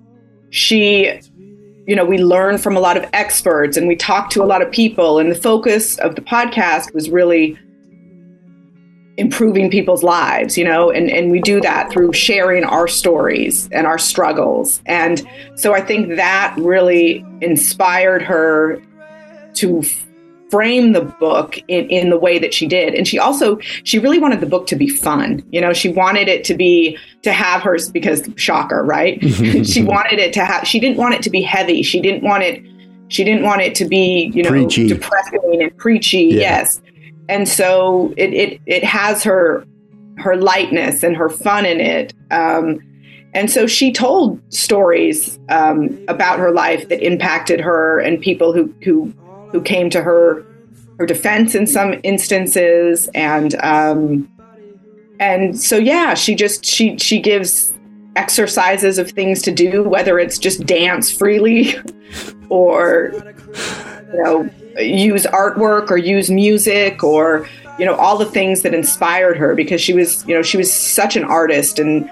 [0.50, 1.20] she
[1.86, 4.62] you know we learned from a lot of experts and we talked to a lot
[4.62, 5.18] of people.
[5.18, 7.58] And the focus of the podcast was really
[9.16, 13.86] improving people's lives you know and and we do that through sharing our stories and
[13.86, 14.82] our struggles.
[14.86, 18.82] And so i think that really inspired her
[19.54, 19.82] to
[20.54, 22.94] frame the book in, in the way that she did.
[22.94, 25.42] And she also she really wanted the book to be fun.
[25.50, 29.18] You know she wanted it to be to have hers because shocker right?
[29.74, 31.82] She wanted it to have she didn't want it to be heavy.
[31.82, 32.62] She didn't want it
[33.08, 34.86] she didn't want it to be you know Preachy.
[34.88, 36.40] depressing and preachy Yeah.
[36.58, 36.80] yes.
[37.28, 39.66] And so it, it it has her
[40.18, 42.14] her lightness and her fun in it.
[42.30, 42.78] Um,
[43.34, 48.72] and so she told stories um, about her life that impacted her and people who
[48.84, 49.12] who
[49.52, 50.44] who came to her
[50.98, 54.28] her defense in some instances and um,
[55.18, 57.72] and so yeah she just she she gives
[58.16, 61.74] exercises of things to do whether it's just dance freely
[62.48, 63.12] or
[64.12, 69.36] you know use artwork or use music or you know all the things that inspired
[69.36, 72.08] her because she was you know she was such an artist and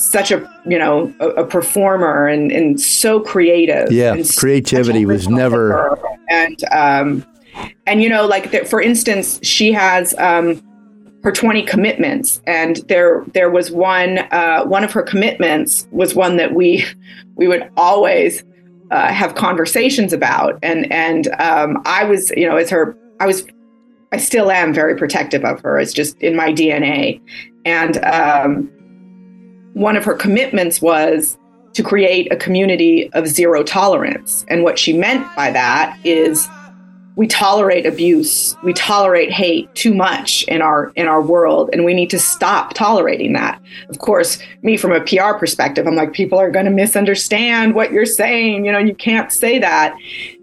[0.00, 5.28] such a you know a, a performer and and so creative Yeah, and creativity was
[5.28, 5.98] never.
[6.28, 7.24] and um
[7.86, 10.62] and you know like the, for instance she has um
[11.22, 16.38] her 20 commitments and there there was one uh one of her commitments was one
[16.38, 16.84] that we
[17.36, 18.42] we would always
[18.90, 20.58] uh, have conversations about.
[20.64, 23.46] And and um i was you know as her i was
[24.12, 25.78] i still am very protective of her.
[25.78, 27.20] It's just in my dna
[27.66, 28.70] and um
[29.74, 31.38] one of her commitments was
[31.74, 34.44] to create a community of zero tolerance.
[34.48, 36.48] And what she meant by that is
[37.16, 38.56] we tolerate abuse.
[38.64, 42.74] We tolerate hate too much in our in our world and we need to stop
[42.74, 43.60] tolerating that.
[43.88, 47.92] Of course me from a pr perspective i'm like people are going to misunderstand what
[47.92, 49.94] you're saying you know you can't say that.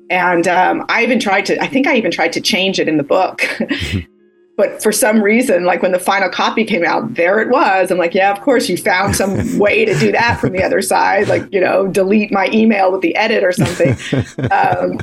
[0.09, 2.97] And um, i even tried to i think i even tried to change it in
[2.97, 3.41] the book
[4.57, 7.97] but for some reason like when the final copy came out there it was i'm
[7.97, 11.27] like yeah of course you found some way to do that from the other side
[11.29, 13.95] like you know delete my email with the edit or something
[14.51, 14.97] um,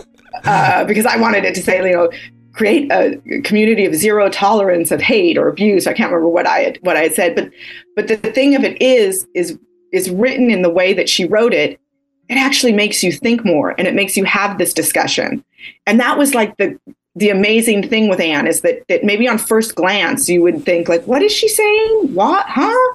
[0.45, 2.11] uh, because I wanted it to say, you know,
[2.53, 5.87] create a community of zero tolerance of hate or abuse.
[5.87, 7.51] I can't remember what I had, what I had said, but
[7.97, 9.59] but the thing of it is is
[9.93, 11.81] is written in the way that she wrote it.
[12.29, 15.45] It actually makes you think more, and it makes you have this discussion.
[15.87, 16.79] And that was like the
[17.15, 20.89] the amazing thing with Anne is that that maybe on first glance you would think
[20.89, 22.15] like, what is she saying?
[22.15, 22.47] What?
[22.49, 22.95] Huh?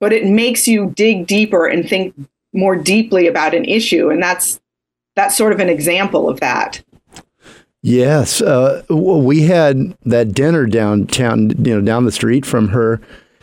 [0.00, 2.14] But it makes you dig deeper and think
[2.52, 4.60] more deeply about an issue, and that's
[5.16, 6.82] that's sort of an example of that.
[7.82, 13.00] Yes, uh, we had that dinner downtown, you know, down the street from her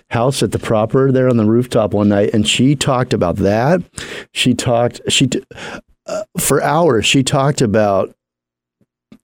[0.09, 3.81] house at the proper there on the rooftop one night, and she talked about that.
[4.33, 5.43] She talked she t-
[6.05, 7.05] uh, for hours.
[7.05, 8.15] She talked about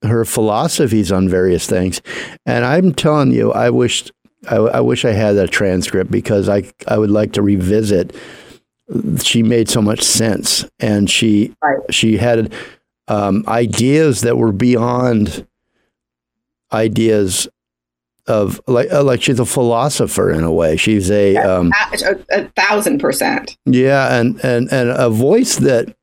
[0.04, 2.02] her philosophies on various things,
[2.46, 4.12] and I'm telling you, I wished
[4.50, 8.16] I, I wish I had that transcript because I I would like to revisit
[9.24, 11.80] she made so much sense, and she right.
[11.94, 12.54] she had
[13.08, 15.48] um, ideas that were beyond
[16.72, 17.48] ideas
[18.28, 20.78] of like uh, like she's a philosopher in a way.
[20.78, 23.58] She's a, um, a, a thousand percent.
[23.66, 25.96] Yeah, and and and a voice that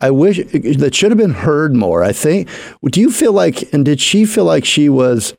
[0.00, 2.02] I wish that should have been heard more.
[2.02, 2.48] I think.
[2.90, 5.34] Do you feel like, and did she feel like she was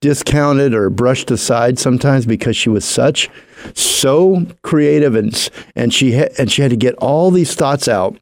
[0.00, 3.28] discounted or brushed aside sometimes because she was such
[3.74, 8.18] so creative and and she ha- and she had to get all these thoughts out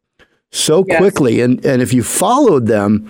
[0.50, 0.98] so yes.
[0.98, 3.08] quickly and and if you followed them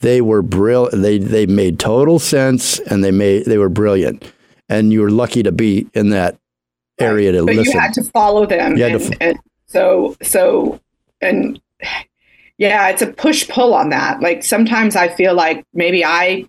[0.00, 4.32] they were brilliant they they made total sense and they made they were brilliant
[4.68, 6.36] and you were lucky to be in that
[6.98, 10.80] area to but listen you had to follow them and, to, and so so
[11.20, 11.60] and
[12.58, 16.44] yeah it's a push pull on that like sometimes i feel like maybe i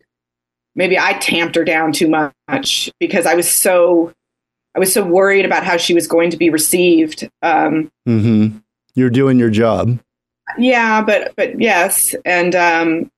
[0.80, 4.13] maybe I tamped her down too much because I was so
[4.76, 7.30] I was so worried about how she was going to be received.
[7.42, 8.58] Um, mm-hmm.
[8.96, 10.00] You're doing your job.
[10.58, 13.12] Yeah, but but yes, and um,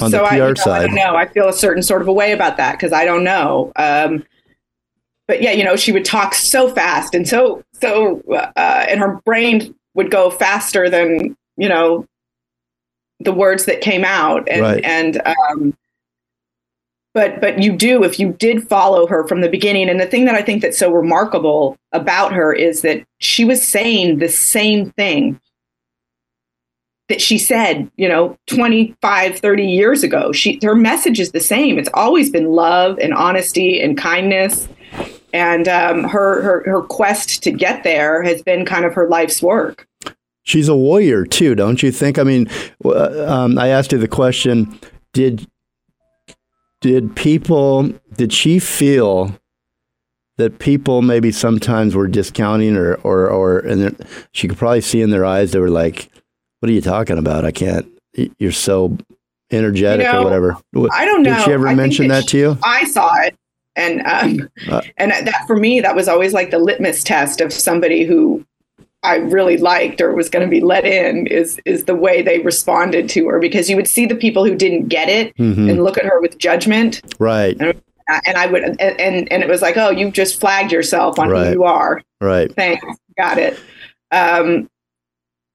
[0.00, 1.16] on so the PR I, you know, side, I don't know.
[1.16, 3.72] I feel a certain sort of a way about that because I don't know.
[3.76, 4.24] Um,
[5.26, 9.20] but yeah, you know, she would talk so fast and so so, uh, and her
[9.24, 12.06] brain would go faster than you know
[13.20, 14.82] the words that came out, and right.
[14.82, 15.76] and um,
[17.12, 19.88] but but you do if you did follow her from the beginning.
[19.88, 23.66] And the thing that i think that's so remarkable about her is that she was
[23.66, 25.38] saying the same thing
[27.08, 30.32] that she said you know 25 30 years ago.
[30.32, 31.78] She her message is the same.
[31.78, 34.66] It's always been love and honesty and kindness.
[35.32, 39.42] And um, her, her her quest to get there has been kind of her life's
[39.42, 39.86] work
[40.50, 42.18] she's a warrior too don't you think?
[42.18, 42.48] I mean
[42.84, 44.78] um, i asked you the question
[45.12, 45.46] did
[46.80, 49.34] did people did she feel
[50.38, 55.10] that people maybe sometimes were discounting or or or and she could probably see in
[55.10, 56.10] their eyes they were like
[56.60, 57.46] what are you talking about?
[57.46, 57.86] I can't
[58.38, 58.98] you're so
[59.50, 60.56] energetic you know, or whatever
[60.92, 62.58] i don't know did she ever I mention that, that to you?
[62.62, 63.36] i saw it
[63.76, 67.52] and um uh, and that for me that was always like the litmus test of
[67.52, 68.44] somebody who
[69.02, 72.40] I really liked or was going to be let in is is the way they
[72.40, 75.70] responded to her because you would see the people who didn't get it mm-hmm.
[75.70, 77.00] and look at her with judgment.
[77.18, 77.56] Right.
[77.60, 77.80] And,
[78.26, 81.30] and I would and, and, and it was like, "Oh, you've just flagged yourself on
[81.30, 81.46] right.
[81.46, 82.54] who you are." Right.
[82.54, 82.84] Thanks.
[83.16, 83.58] Got it.
[84.10, 84.68] Um,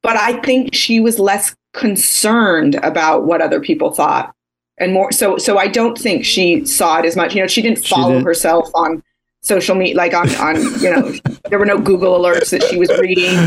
[0.02, 4.34] but I think she was less concerned about what other people thought
[4.78, 7.36] and more so so I don't think she saw it as much.
[7.36, 8.26] You know, she didn't follow she didn't.
[8.26, 9.04] herself on
[9.46, 11.14] social media like on on you know
[11.50, 13.38] there were no google alerts that she was reading.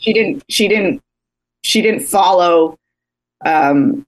[0.00, 1.02] She didn't she didn't
[1.62, 2.76] she didn't follow
[3.44, 4.04] um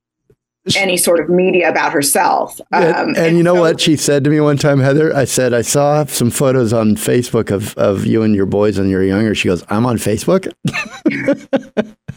[0.74, 2.60] any sort of media about herself.
[2.72, 5.14] Um, and, and, you know so, what she said to me one time heather?
[5.14, 8.88] I said i saw some photos on facebook of, of you and your boys when
[8.88, 9.34] you're younger.
[9.34, 10.52] She goes i'm on facebook?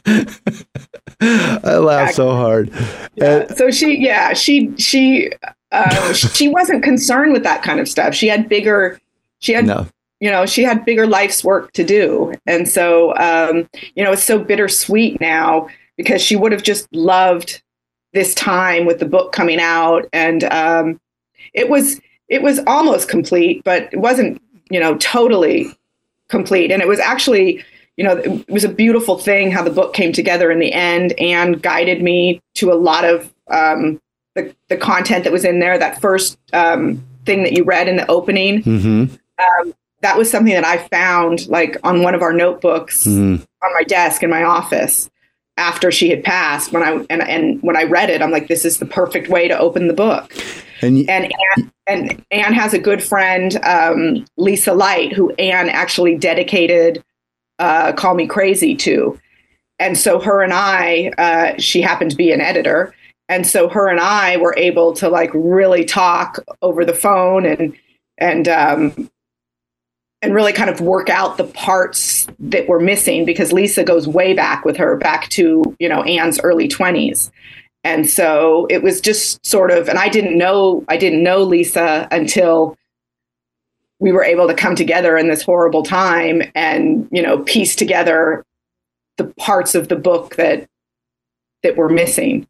[1.21, 2.71] I laughed so hard.
[3.15, 3.41] Yeah.
[3.41, 5.31] And, so she yeah she she
[5.71, 8.15] uh, she wasn't concerned with that kind of stuff.
[8.15, 8.99] She had bigger
[9.39, 9.87] she had no.
[10.19, 14.23] you know she had bigger life's work to do and so um, you know it's
[14.23, 15.67] so bittersweet now
[15.97, 17.61] because she would have just loved
[18.13, 20.99] this time with the book coming out and um,
[21.53, 25.67] it was it was almost complete but it wasn't you know totally
[26.27, 27.63] complete and it was actually
[27.97, 31.13] you know it was a beautiful thing how the book came together in the end
[31.19, 33.99] and guided me to a lot of um,
[34.35, 37.97] the, the content that was in there, that first um, thing that you read in
[37.97, 39.15] the opening, Mm-hmm.
[39.39, 43.41] Um, that was something that I found like on one of our notebooks Mm.
[43.63, 45.09] on my desk in my office
[45.57, 46.71] after she had passed.
[46.71, 49.47] When I and and when I read it, I'm like, this is the perfect way
[49.47, 50.33] to open the book.
[50.81, 51.25] And y- And
[51.57, 57.03] Anne, and Anne has a good friend, um, Lisa Light, who Anne actually dedicated
[57.59, 59.19] uh, "Call Me Crazy" to,
[59.79, 62.95] and so her and I, uh, she happened to be an editor,
[63.27, 67.75] and so her and I were able to like really talk over the phone and
[68.17, 69.09] and um,
[70.21, 74.33] and really kind of work out the parts that were missing because Lisa goes way
[74.33, 77.31] back with her, back to you know Anne's early twenties,
[77.83, 79.87] and so it was just sort of.
[79.87, 82.77] And I didn't know I didn't know Lisa until
[83.99, 88.45] we were able to come together in this horrible time and you know piece together
[89.17, 90.67] the parts of the book that
[91.63, 92.47] that were missing.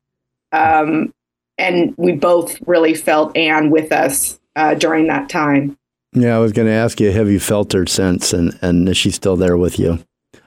[0.51, 1.13] Um,
[1.57, 5.77] and we both really felt Anne with us uh, during that time.
[6.13, 8.97] Yeah, I was going to ask you, have you felt her since, and and is
[8.97, 9.99] she still there with you?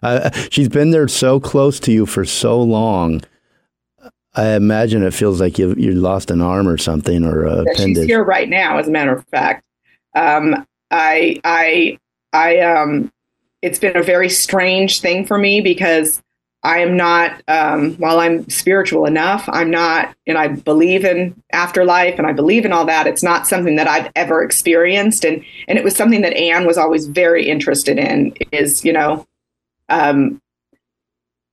[0.02, 3.22] Uh, she's been there so close to you for so long.
[4.34, 7.84] I imagine it feels like you you lost an arm or something or a Yeah,
[7.84, 9.64] she's here right now, as a matter of fact.
[10.14, 11.98] Um, I, I,
[12.32, 13.10] I, um,
[13.60, 16.21] it's been a very strange thing for me because
[16.64, 22.18] I am not, um, while I'm spiritual enough, I'm not, and I believe in afterlife
[22.18, 23.08] and I believe in all that.
[23.08, 25.24] It's not something that I've ever experienced.
[25.24, 29.26] And, and it was something that Anne was always very interested in is, you know,
[29.88, 30.40] um,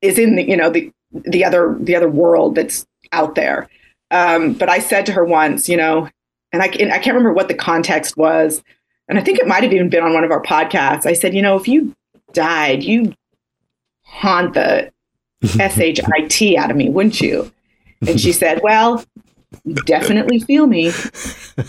[0.02, 3.68] is in the, you know, the, the other, the other world that's out there.
[4.12, 6.08] Um, but I said to her once, you know,
[6.52, 8.64] and I, and I can't remember what the context was.
[9.08, 11.08] And I think it might have even been on one of our podcasts.
[11.08, 11.96] I said, you know, if you
[12.34, 13.16] died, you
[14.04, 14.92] haunt the
[15.60, 17.52] S-H-I-T out of me, wouldn't you?
[18.08, 19.04] And she said, well,
[19.64, 20.92] you definitely feel me.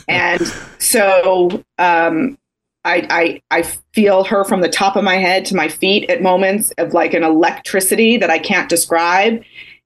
[0.09, 0.47] And
[0.79, 2.39] so um,
[2.85, 3.63] I, I, I
[3.93, 7.15] feel her from the top of my head to my feet at moments of like
[7.15, 9.43] an electricity that I can't describe.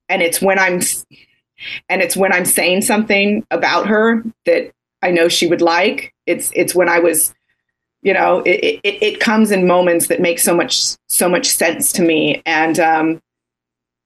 [0.09, 0.81] And it's when I'm
[1.89, 4.73] and it's when I'm saying something about her that
[5.03, 6.13] I know she would like.
[6.27, 7.35] It's it's when I was,
[8.03, 11.93] you know, it it, it comes in moments that make so much so much sense
[11.93, 13.21] to me, and um,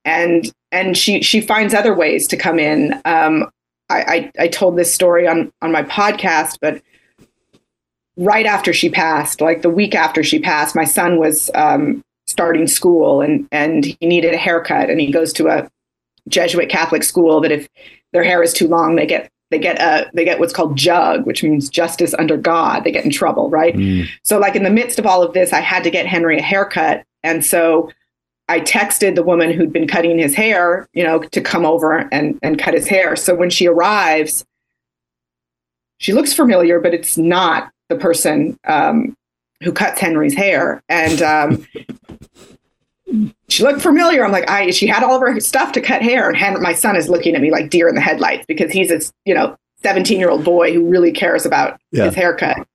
[0.05, 2.93] and and she she finds other ways to come in.
[3.05, 3.51] Um,
[3.89, 6.83] I, I I told this story on on my podcast, but
[8.17, 12.67] right after she passed, like the week after she passed, my son was um, starting
[12.67, 15.71] school and and he needed a haircut, and he goes to a
[16.29, 17.69] Jesuit Catholic school that if
[18.13, 21.25] their hair is too long, they get they get a they get what's called jug,
[21.27, 22.85] which means justice under God.
[22.85, 23.75] They get in trouble, right?
[24.23, 26.43] So like in the midst of all of this, I had to get Henry a
[26.43, 27.91] haircut, and so
[28.49, 32.39] I texted the woman who'd been cutting his hair, you know, to come over and
[32.43, 33.15] and cut his hair.
[33.17, 34.45] So when she arrives,
[35.99, 39.17] she looks familiar, but it's not the person um,
[39.63, 41.23] who cuts Henry's hair, and.
[41.23, 41.67] Um,
[43.49, 44.23] she looked familiar.
[44.25, 44.71] I'm like, I.
[44.71, 47.35] She had all of her stuff to cut hair, and Hen- my son is looking
[47.35, 50.45] at me like deer in the headlights because he's a you know 17 year old
[50.45, 52.05] boy who really cares about Yeah.
[52.05, 52.67] his haircut.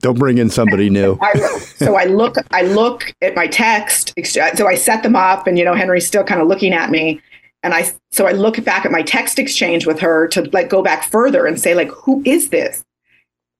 [0.00, 1.18] Don't bring in somebody new.
[1.22, 1.34] I,
[1.76, 4.14] so I look, I look at my text.
[4.24, 7.20] So I set them up, and you know, Henry's still kind of looking at me,
[7.62, 7.90] and I.
[8.10, 11.46] So I look back at my text exchange with her to like go back further
[11.46, 12.84] and say like, who is this?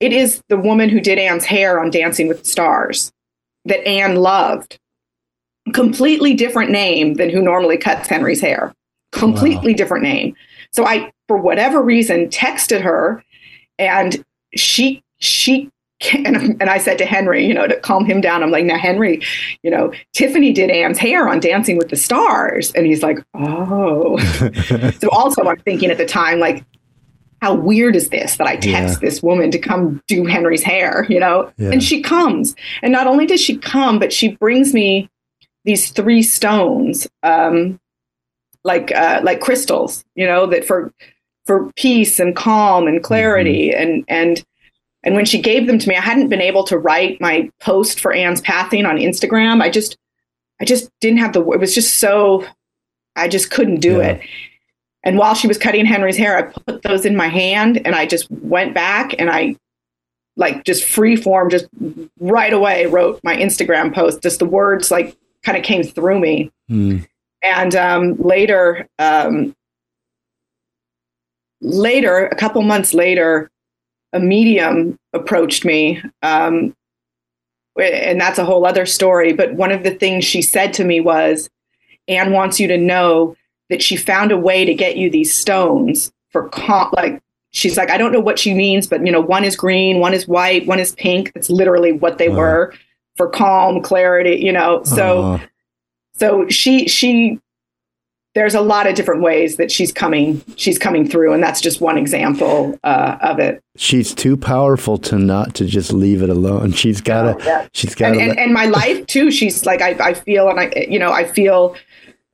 [0.00, 3.12] It is the woman who did Anne's hair on Dancing with the Stars
[3.66, 4.78] that Anne loved.
[5.74, 8.74] Completely different name than who normally cuts Henry's hair.
[9.12, 10.34] Completely different name.
[10.72, 13.22] So I, for whatever reason, texted her,
[13.78, 14.24] and
[14.54, 15.70] she she
[16.14, 18.78] and, and I said to Henry, you know, to calm him down, I'm like, now
[18.78, 19.22] Henry,
[19.62, 24.18] you know, Tiffany did Anne's hair on Dancing with the Stars, and he's like, oh.
[25.00, 26.64] so also, I'm thinking at the time, like,
[27.42, 31.18] how weird is this that I text this woman to come do Henry's hair, you
[31.18, 31.50] know?
[31.56, 31.70] Yeah.
[31.70, 35.08] And she comes, and not only does she come, but she brings me
[35.64, 37.80] these three stones, um,
[38.62, 40.92] like uh, like crystals, you know, that for
[41.46, 44.44] for peace and calm and clarity, and and
[45.02, 48.00] and when she gave them to me, I hadn't been able to write my post
[48.00, 49.62] for Anne's Pathing on Instagram.
[49.62, 49.96] I just
[50.60, 51.40] I just didn't have the.
[51.50, 52.44] It was just so.
[53.16, 54.20] I just couldn't do it.
[55.02, 58.06] And while she was cutting Henry's hair, I put those in my hand and I
[58.06, 59.56] just went back and I
[60.36, 61.66] like just free form, just
[62.18, 64.22] right away wrote my Instagram post.
[64.22, 66.52] Just the words like kind of came through me.
[66.70, 67.06] Mm.
[67.42, 69.56] And um, later, um,
[71.62, 73.50] later, a couple months later,
[74.12, 76.02] a medium approached me.
[76.22, 76.74] Um,
[77.80, 79.32] and that's a whole other story.
[79.32, 81.48] But one of the things she said to me was,
[82.08, 83.36] Anne wants you to know
[83.68, 87.90] that she found a way to get you these stones for calm, like she's like,
[87.90, 90.66] I don't know what she means, but you know, one is green, one is white,
[90.66, 91.32] one is pink.
[91.34, 92.36] That's literally what they Wow.
[92.36, 92.74] were
[93.16, 94.82] for calm, clarity, you know.
[94.84, 95.40] So
[96.14, 97.38] so she she
[98.34, 101.80] there's a lot of different ways that she's coming she's coming through and that's just
[101.80, 106.72] one example uh, of it she's too powerful to not to just leave it alone.
[106.72, 107.44] She's got to.
[107.44, 107.68] yeah.
[107.72, 110.86] She's got and, and, and my life too she's like I, I feel and i
[110.88, 111.76] you know i feel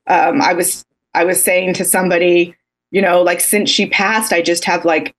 [0.06, 0.84] um i was
[1.14, 2.54] i was saying to somebody
[2.90, 5.14] you know like since she passed i just have like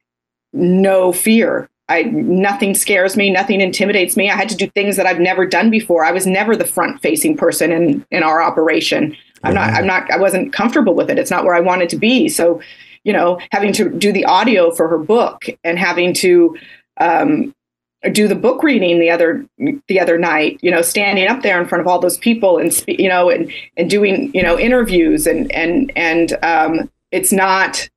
[0.53, 5.05] no fear i nothing scares me nothing intimidates me i had to do things that
[5.05, 9.15] i've never done before i was never the front facing person in in our operation
[9.43, 11.17] i'm not i'm not i wasn't comfortable with it.
[11.17, 12.29] It's not where i wanted to be.
[12.29, 12.61] So
[13.03, 16.57] you know having to do the audio for her book and having to
[16.99, 17.53] um
[18.11, 19.45] do the book reading the other
[19.87, 22.73] the other night you know standing up there in front of all those people and
[22.73, 27.89] spe- you know and and doing you know interviews and and and um it's not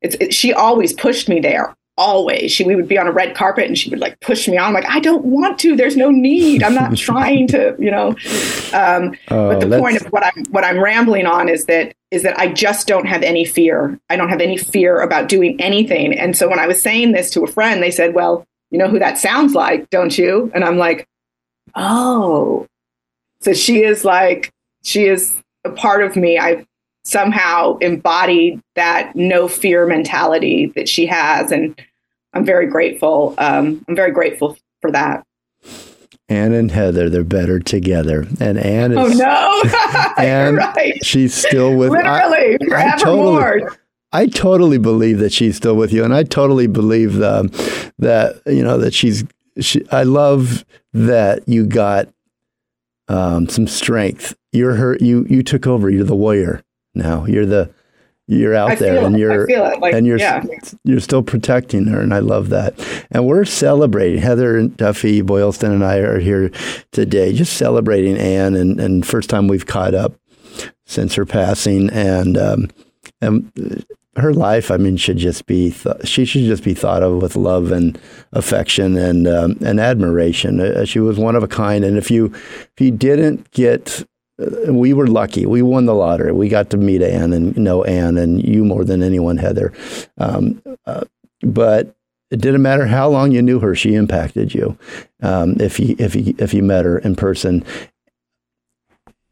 [0.00, 3.34] it's it, she always pushed me there always she we would be on a red
[3.36, 5.96] carpet and she would like push me on I'm like I don't want to there's
[5.96, 8.08] no need I'm not trying to you know
[8.72, 11.94] um Oh, but the let's- point of what I'm what I'm rambling on is that
[12.10, 13.98] is that I just don't have any fear.
[14.10, 16.12] I don't have any fear about doing anything.
[16.18, 18.86] And so when I was saying this to a friend, they said, "Well, you know
[18.88, 21.06] who that sounds like, don't you?" And I'm like,
[21.74, 22.66] "Oh."
[23.40, 24.50] So she is like
[24.82, 25.32] she is
[25.64, 26.38] a part of me.
[26.38, 26.66] I've
[27.04, 31.80] somehow embodied that no fear mentality that she has and
[32.32, 33.34] I'm very grateful.
[33.38, 35.24] Um, I'm very grateful for that.
[36.28, 38.26] Anne and Heather, they're better together.
[38.40, 38.98] And Anne is.
[38.98, 40.14] Oh no!
[40.16, 41.04] Anne, right.
[41.04, 41.90] she's still with.
[41.90, 43.76] Literally, forevermore.
[44.12, 47.48] I totally believe that she's still with you, and I totally believe um,
[47.98, 49.24] that you know that she's.
[49.60, 50.64] She, I love
[50.94, 52.08] that you got
[53.08, 54.34] um, some strength.
[54.52, 54.96] You're her.
[55.00, 55.90] You you took over.
[55.90, 56.62] You're the warrior
[56.94, 57.26] now.
[57.26, 57.72] You're the.
[58.28, 59.46] You're out I there, and you're
[59.78, 60.44] like, and you're yeah.
[60.84, 62.74] you're still protecting her, and I love that.
[63.10, 64.22] And we're celebrating.
[64.22, 66.50] Heather and Duffy Boylston and I are here
[66.92, 70.14] today, just celebrating Anne, and and first time we've caught up
[70.86, 72.70] since her passing, and um,
[73.20, 73.84] and
[74.16, 77.34] her life, I mean, should just be th- she should just be thought of with
[77.34, 77.98] love and
[78.32, 80.60] affection and um, and admiration.
[80.60, 84.06] Uh, she was one of a kind, and if you if you didn't get
[84.38, 85.46] we were lucky.
[85.46, 86.32] We won the lottery.
[86.32, 89.72] We got to meet Anne and know Anne and you more than anyone, Heather.
[90.18, 91.04] Um, uh,
[91.42, 91.94] but
[92.30, 94.78] it didn't matter how long you knew her; she impacted you.
[95.22, 97.64] Um, if you if you if you met her in person,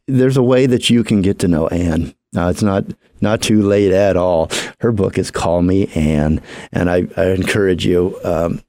[0.06, 2.14] there's a way that you can get to know Anne.
[2.36, 2.84] Uh, it's not
[3.20, 4.50] not too late at all.
[4.80, 6.40] Her book is Call Me Anne,
[6.72, 8.18] and I, I encourage you.
[8.24, 8.62] Um,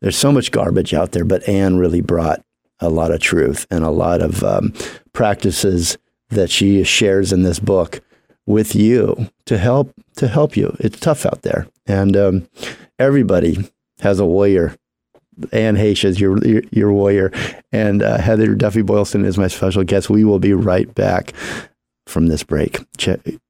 [0.00, 2.44] there's so much garbage out there, but Anne really brought
[2.80, 4.72] a lot of truth and a lot of um,
[5.12, 5.98] practices
[6.30, 8.00] that she shares in this book
[8.46, 10.76] with you to help to help you.
[10.80, 12.48] It's tough out there, and um,
[12.98, 13.70] everybody
[14.00, 14.76] has a warrior.
[15.52, 17.30] Anne Heche is your, your your warrior,
[17.72, 20.08] and uh, Heather Duffy Boylston is my special guest.
[20.08, 21.32] We will be right back
[22.06, 22.78] from this break.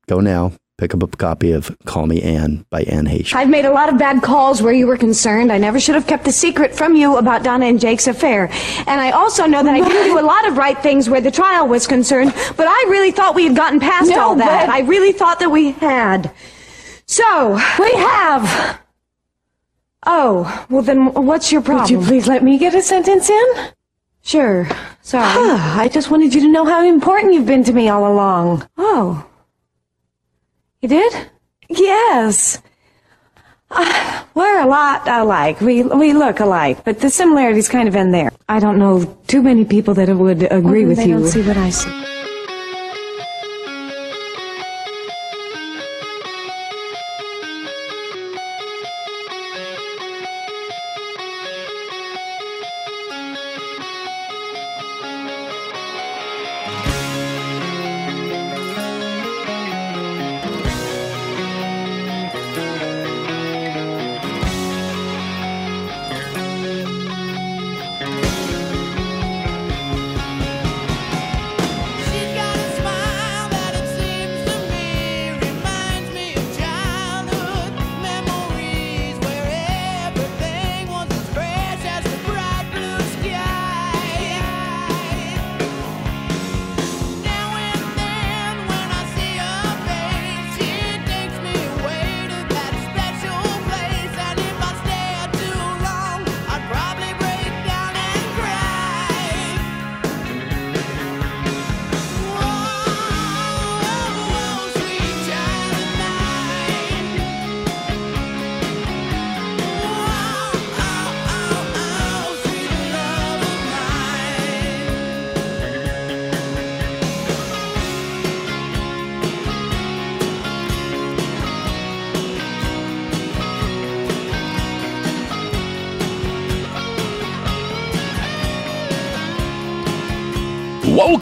[0.06, 0.52] Go now.
[0.78, 3.34] Pick up a copy of Call Me Anne by Anne Heche.
[3.34, 5.50] I've made a lot of bad calls where you were concerned.
[5.50, 8.50] I never should have kept the secret from you about Donna and Jake's affair.
[8.86, 11.30] And I also know that I didn't do a lot of right things where the
[11.30, 14.66] trial was concerned, but I really thought we had gotten past No, all that.
[14.66, 16.30] but- I really thought that we had.
[17.06, 17.54] So.
[17.78, 18.80] We have.
[20.04, 21.84] Oh, well then what's your problem?
[21.84, 23.46] Would you please let me get a sentence in?
[24.22, 24.68] Sure.
[25.00, 25.24] Sorry.
[25.26, 28.68] I just wanted you to know how important you've been to me all along.
[28.76, 29.24] Oh.
[30.82, 31.30] You did?
[31.68, 32.60] Yes.
[33.70, 35.60] Uh, we're a lot alike.
[35.60, 38.30] We we look alike, but the similarities kind of end there.
[38.48, 41.18] I don't know too many people that would agree Oh, with they you.
[41.18, 41.90] don't see what I see.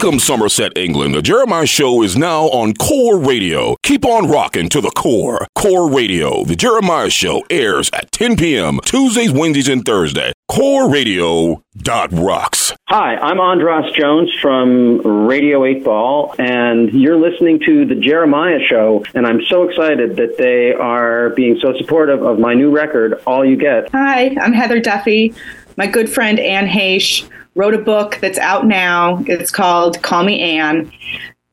[0.05, 1.15] Welcome, Somerset, England.
[1.15, 3.75] The Jeremiah Show is now on Core Radio.
[3.81, 5.47] Keep on rocking to the core.
[5.55, 6.43] Core Radio.
[6.43, 8.79] The Jeremiah Show airs at 10 p.m.
[8.85, 10.31] Tuesdays, Wednesdays, and Thursday.
[10.47, 12.71] Core Radio dot rocks.
[12.87, 19.03] Hi, I'm Andras Jones from Radio 8 Ball, and you're listening to The Jeremiah Show,
[19.15, 23.43] and I'm so excited that they are being so supportive of my new record, All
[23.43, 23.89] You Get.
[23.89, 25.33] Hi, I'm Heather Duffy.
[25.77, 29.23] My good friend Anne Heche wrote a book that's out now.
[29.27, 30.91] It's called Call Me Anne.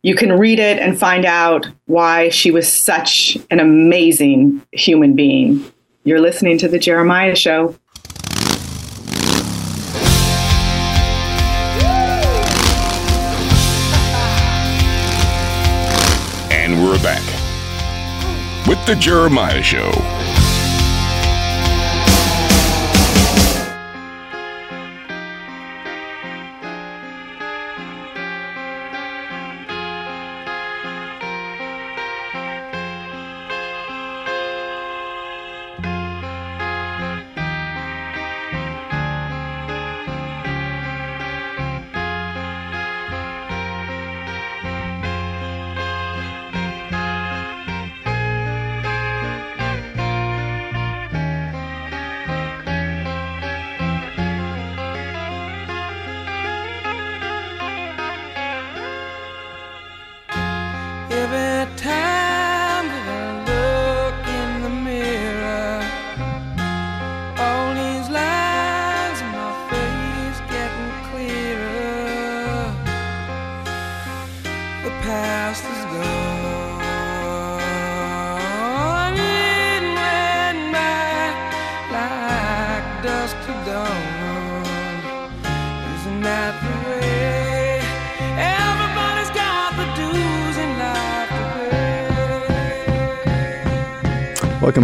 [0.03, 5.65] You can read it and find out why she was such an amazing human being.
[6.03, 7.77] You're listening to The Jeremiah Show.
[16.51, 17.23] And we're back
[18.67, 20.22] with The Jeremiah Show.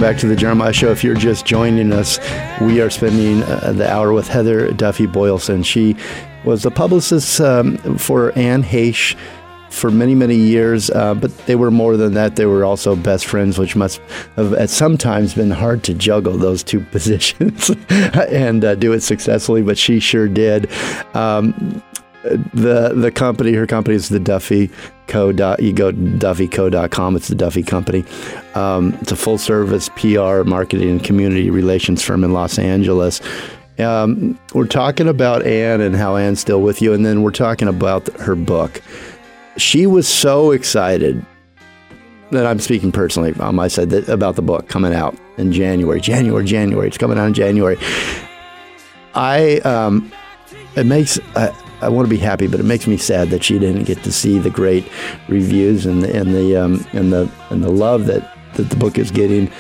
[0.09, 0.91] Back to the Jeremiah Show.
[0.91, 2.19] If you're just joining us,
[2.63, 5.63] we are spending uh, the hour with Heather Duffy Boylston.
[5.63, 5.97] She
[6.47, 9.15] was a publicist um, for Anne Heche
[9.69, 12.37] for many, many years, uh, but they were more than that.
[12.37, 14.01] They were also best friends, which must
[14.37, 19.61] have at sometimes been hard to juggle those two positions and uh, do it successfully,
[19.61, 20.73] but she sure did.
[21.15, 21.83] Um,
[22.23, 24.71] the the company, her company is the Duffy
[25.09, 25.29] Co.
[25.59, 27.17] You go to DuffyCo.com.
[27.17, 28.05] It's the Duffy Company.
[28.55, 33.21] Um, it's a full service PR, marketing, and community relations firm in Los Angeles.
[33.79, 37.69] Um, we're talking about Anne and how Anne's still with you, and then we're talking
[37.69, 38.83] about her book.
[39.57, 41.25] She was so excited
[42.31, 46.01] that I'm speaking personally on my side that, about the book coming out in January.
[46.01, 46.89] January, January.
[46.89, 47.77] It's coming out in January.
[49.15, 50.13] I um,
[50.77, 51.49] it makes I,
[51.81, 54.13] I want to be happy, but it makes me sad that she didn't get to
[54.13, 54.91] see the great
[55.29, 58.99] reviews and the and the um, and the and the love that that the book
[58.99, 59.51] is getting.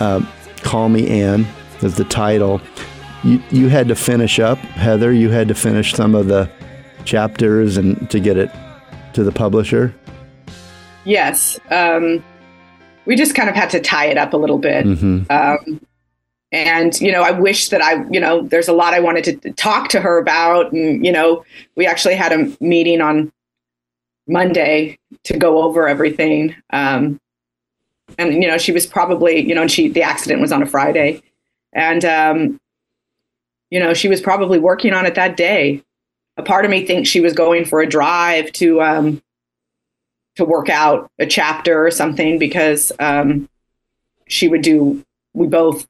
[0.00, 0.28] Um,
[0.62, 1.46] Call Me Anne
[1.82, 2.60] is the title.
[3.22, 5.12] You you had to finish up, Heather.
[5.12, 6.50] You had to finish some of the
[7.04, 8.50] chapters and to get it
[9.14, 9.94] to the publisher.
[11.04, 11.58] Yes.
[11.70, 12.24] Um,
[13.06, 14.86] we just kind of had to tie it up a little bit.
[14.86, 15.30] Mhm.
[15.30, 15.80] Um,
[16.54, 19.52] and, you know, I wish that I, you know, there's a lot I wanted to
[19.54, 20.70] talk to her about.
[20.70, 21.44] And, you know,
[21.74, 23.32] we actually had a meeting on
[24.28, 26.54] Monday to go over everything.
[26.70, 27.20] Um,
[28.18, 30.66] and, you know, she was probably, you know, and she, the accident was on a
[30.66, 31.22] Friday.
[31.72, 32.60] And, um,
[33.70, 35.82] you know, she was probably working on it that day.
[36.36, 39.20] A part of me thinks she was going for a drive to, um,
[40.36, 43.48] to work out a chapter or something because um,
[44.28, 45.04] she would do.
[45.32, 45.84] We both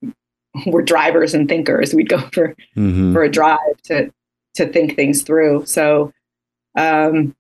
[0.66, 1.94] were drivers and thinkers.
[1.94, 3.12] We'd go for Mhm.
[3.12, 4.10] for a drive to
[4.56, 5.66] to think things through.
[5.66, 6.12] So,
[6.78, 7.34] um,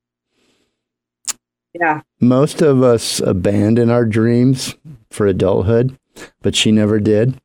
[1.72, 4.74] yeah, Most of us abandon our dreams
[5.10, 5.96] for adulthood,
[6.42, 7.40] but she never did.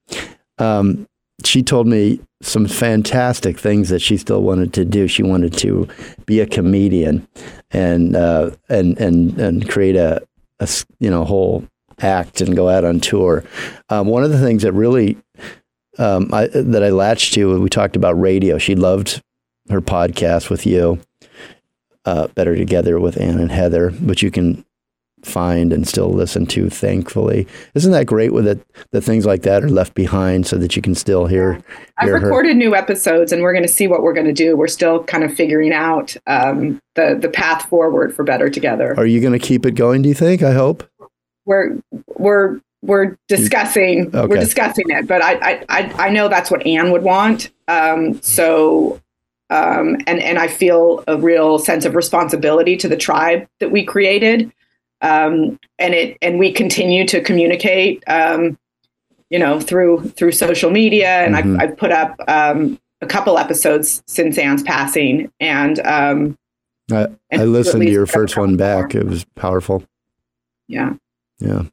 [0.60, 1.08] Um,
[1.44, 5.08] she told me some fantastic things that she still wanted to do.
[5.08, 5.88] She wanted to
[6.26, 7.28] be a comedian
[7.72, 10.22] and uh, and and and create a
[11.00, 11.64] you know whole
[12.02, 13.44] act and go out on tour.
[13.90, 15.18] Um, one of the things that really
[16.00, 18.58] um, I, that I latched to, we talked about radio.
[18.58, 19.22] She loved
[19.70, 21.00] her podcast with you
[22.06, 24.66] uh, Better Together with Anne and Heather, which you can
[25.24, 27.46] find and still listen to, thankfully.
[27.76, 30.82] Isn't that great with it that things like that are left behind so that you
[30.82, 31.62] can still hear,
[31.98, 32.28] I've hear her?
[32.28, 34.56] recorded new episodes, and we're going to see what we're going to do.
[34.56, 38.98] We're still kind of figuring out um, the the path forward for Better Together.
[38.98, 40.42] Are you going to keep it going, do you think?
[40.42, 40.90] I hope.
[41.46, 41.80] we're
[42.18, 44.28] we're we're discussing Okay.
[44.28, 48.22] we're discussing it but I, I i i know that's what anne would want um
[48.22, 49.02] so
[49.52, 53.84] um, and and I feel a real sense of responsibility to the tribe that we
[53.84, 54.52] created,
[55.02, 58.60] um, and it and we continue to communicate, um,
[59.32, 61.56] you know, through through social media, and Mhm.
[61.64, 66.38] I've, I've put up um, a couple episodes since Anne's passing, and um,
[66.92, 68.94] I, And I listened to your first one back.
[68.94, 69.84] It was powerful.
[70.68, 70.94] yeah.
[71.40, 71.64] Yeah.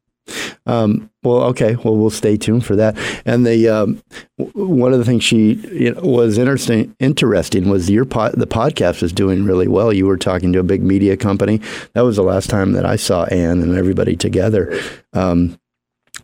[0.67, 1.77] Um, well, okay.
[1.77, 2.97] Well, we'll stay tuned for that.
[3.25, 4.03] And the um,
[4.39, 6.95] w- one of the things she you know, was interesting.
[6.99, 9.93] Interesting was your pod, the podcast was doing really well.
[9.93, 11.61] You were talking to a big media company.
[11.95, 14.79] That was the last time that I saw Anne and everybody together.
[15.13, 15.59] Um,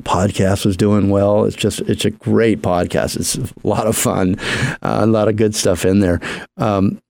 [0.04, 1.44] podcast was doing well.
[1.44, 3.16] It's just it's a great podcast.
[3.16, 4.36] It's a lot of fun,
[4.82, 6.20] uh, a lot of good stuff in there.
[6.56, 7.00] Um,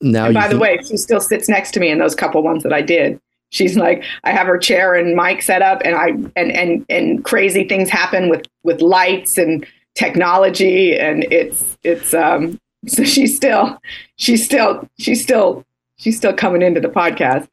[0.00, 2.62] now, And by the way, she still sits next to me in those couple ones
[2.62, 3.20] that I did.
[3.56, 7.24] She's like, I have her chair and mic set up, and I and and and
[7.24, 12.58] crazy things happen with with lights and technology, and it's it's um.
[12.88, 13.78] So she's still,
[14.14, 15.64] she's still, she's still,
[15.96, 17.48] she's still coming into the podcast.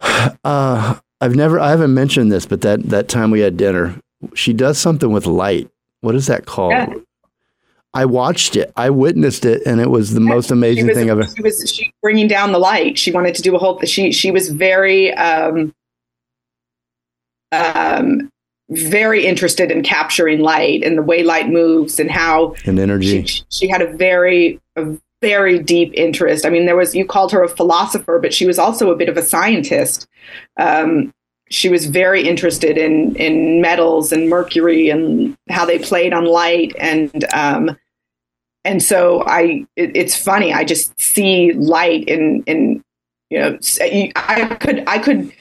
[0.44, 3.98] Uh, I've never, I haven't mentioned this, but that that time we had dinner,
[4.34, 5.68] she does something with light.
[6.02, 6.70] What is that called?
[6.70, 6.94] Yeah.
[7.94, 8.72] I watched it.
[8.76, 11.32] I witnessed it, and it was the most amazing was, thing I've.
[11.34, 12.98] she was she bringing down the light.
[12.98, 13.80] She wanted to do a whole.
[13.80, 15.74] She she was very um,
[17.52, 18.30] um,
[18.70, 23.24] very interested in capturing light and the way light moves and how And energy.
[23.24, 26.44] she, she had a very a very deep interest.
[26.44, 29.08] I mean, there was you called her a philosopher, but she was also a bit
[29.08, 30.06] of a scientist.
[30.58, 31.12] Um,
[31.50, 36.74] she was very interested in in metals and mercury and how they played on light.
[36.78, 37.76] And um,
[38.64, 40.52] and so I it, it's funny.
[40.52, 42.82] I just see light in in
[43.30, 43.58] you know
[44.16, 45.32] I could I could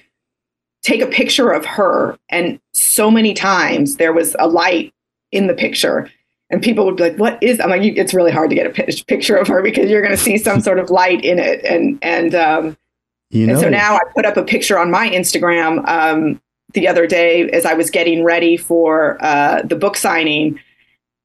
[0.84, 2.18] take a picture of her.
[2.30, 4.94] And so many times there was a light
[5.32, 6.10] in the picture
[6.50, 9.04] and people would be like what is i'm like it's really hard to get a
[9.04, 11.64] picture of her because you're going to see some sort of light in it.
[11.66, 12.78] And and um
[13.30, 16.42] You and so now i put up a picture on my instagram um
[16.74, 20.60] the other day as i was getting ready for uh the book signing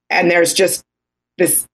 [0.09, 0.83] and there's just
[1.37, 1.65] this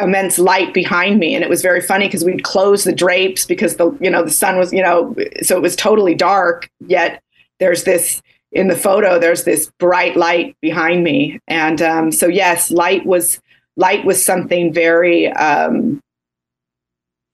[0.00, 1.34] immense light behind me.
[1.34, 4.30] And it was very funny because we'd close the drapes because the you know the
[4.30, 7.22] sun was you know so it was totally dark yet
[7.58, 8.22] there's this
[8.52, 11.38] in the photo there's this bright light behind me.
[11.48, 13.40] And um, so yes light was
[13.76, 16.00] light was something very um,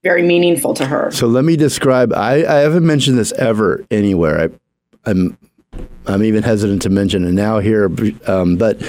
[0.02, 2.12] very meaningful to her So let me describe.
[2.12, 4.40] I, I haven't mentioned this ever anywhere.
[4.40, 5.38] I, I'm
[6.06, 7.90] I'm even hesitant to mention it now here,
[8.26, 8.80] um, but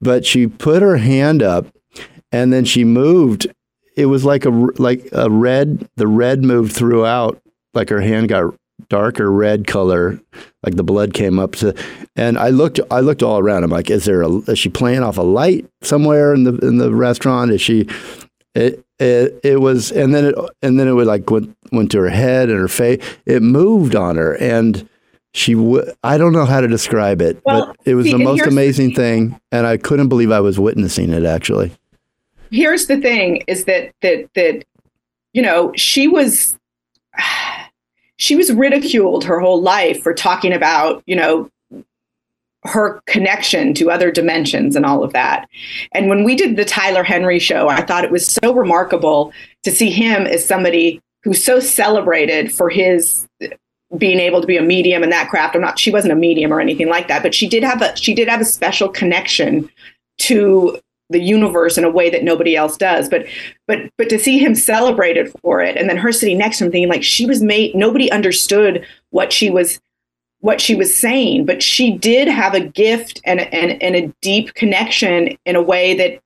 [0.00, 1.66] but she put her hand up,
[2.32, 3.46] and then she moved.
[3.96, 5.88] It was like a like a red.
[5.96, 7.40] The red moved throughout.
[7.74, 8.54] Like her hand got
[8.88, 10.20] darker red color,
[10.64, 11.74] like the blood came up to.
[12.16, 12.80] And I looked.
[12.90, 13.62] I looked all around.
[13.62, 14.28] I'm like, is there a?
[14.50, 17.52] Is she playing off a light somewhere in the in the restaurant?
[17.52, 17.88] Is she?
[18.54, 21.98] It, it it was and then it and then it would like went went to
[21.98, 24.34] her head and her face it moved on her.
[24.34, 24.88] And
[25.32, 28.18] she w- I don't know how to describe it Well, but it was see, the
[28.18, 31.72] most amazing thing and I couldn't believe I was witnessing it actually.
[32.50, 34.64] Here's the thing is that that that
[35.32, 36.58] you know she was
[38.16, 41.50] she was ridiculed her whole life for talking about you know
[42.64, 45.48] her connection to other dimensions and all of that.
[45.92, 49.32] And when we did the tyler henry show i thought it was so remarkable
[49.62, 53.26] to see him as somebody who's so celebrated for his
[53.98, 55.56] being able to be a medium in that craft.
[55.56, 57.96] I'm not she wasn't a medium or anything like that but she did have a
[57.96, 59.68] she did have a special connection
[60.18, 60.78] to
[61.10, 63.08] the universe in a way that nobody else does.
[63.08, 63.26] But
[63.66, 66.70] but but to see him celebrated for it and then her sitting next to him
[66.70, 69.80] thinking like she was made nobody understood what she was
[70.40, 74.54] what she was saying but she did have a gift and and, and a deep
[74.54, 76.20] connection in a way that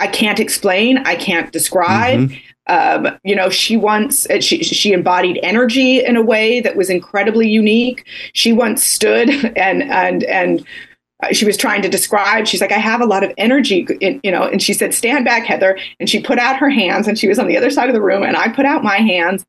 [0.00, 2.30] i can't explain i can't describe.
[2.68, 6.90] Um, you know she once uh, she she embodied energy in a way that was
[6.90, 8.04] incredibly unique.
[8.32, 10.66] She once stood and and and
[11.22, 14.20] uh, she was trying to describe she's like i have a lot of energy in,
[14.22, 17.18] you know and she said stand back heather and she put out her hands and
[17.18, 19.46] she was on the other side of the room and i put out my hands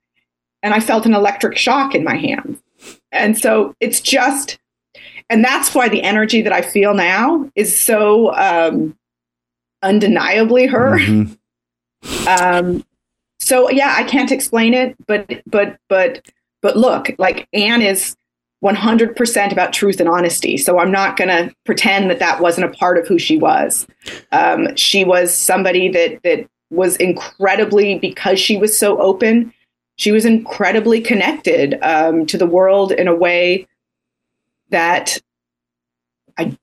[0.64, 2.58] and i felt an electric shock in my hands
[3.12, 4.58] and so it's just
[5.30, 8.98] and that's why the energy that i feel now is so um
[9.84, 10.98] undeniably her.
[12.28, 12.84] Um
[13.40, 16.26] so yeah i can't explain it but but but
[16.62, 18.16] but look like anne is
[18.64, 20.58] 100% about truth and honesty.
[20.58, 23.86] So i'm not going to pretend that that wasn't a part of who she was.
[24.32, 29.54] Um, she was somebody that that was incredibly because she was so open
[29.98, 33.68] she was incredibly connected um, to the world in a way
[34.70, 35.20] that
[36.38, 36.56] i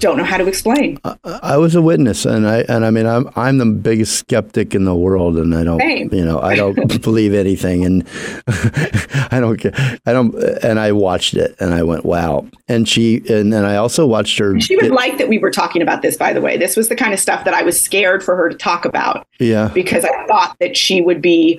[0.00, 0.98] don't know how to explain.
[1.02, 4.74] I, I was a witness, and I and I mean I'm I'm the biggest skeptic
[4.74, 6.12] in the world, and I don't Same.
[6.12, 8.06] you know I don't believe anything, and
[8.46, 9.74] I don't get
[10.04, 13.76] I don't and I watched it, and I went wow, and she and then I
[13.76, 14.60] also watched her.
[14.60, 16.58] She would like that we were talking about this, by the way.
[16.58, 19.26] This was the kind of stuff that I was scared for her to talk about
[19.38, 21.58] yeah because I thought that she would be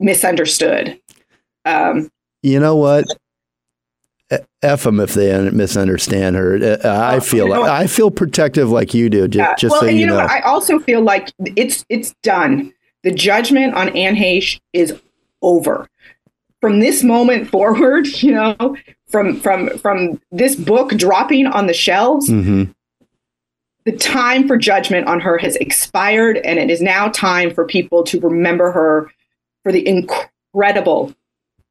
[0.00, 1.00] misunderstood.
[1.64, 2.10] Um,
[2.42, 3.04] You know what?
[4.62, 6.78] F them if they misunderstand her.
[6.84, 7.70] I feel you know what?
[7.70, 9.26] I feel protective like you do.
[9.26, 9.54] Just, Yeah.
[9.56, 10.26] just well, so you know, know.
[10.26, 12.72] I also feel like it's it's done.
[13.02, 14.94] The judgment on Anne Heche is
[15.42, 15.88] over.
[16.60, 18.76] From this moment forward, you know,
[19.08, 22.64] from from from this book dropping on the shelves, hmm
[23.86, 28.02] the time for judgment on her has expired, and it is now time for people
[28.04, 29.10] to remember her
[29.62, 31.14] for the incredible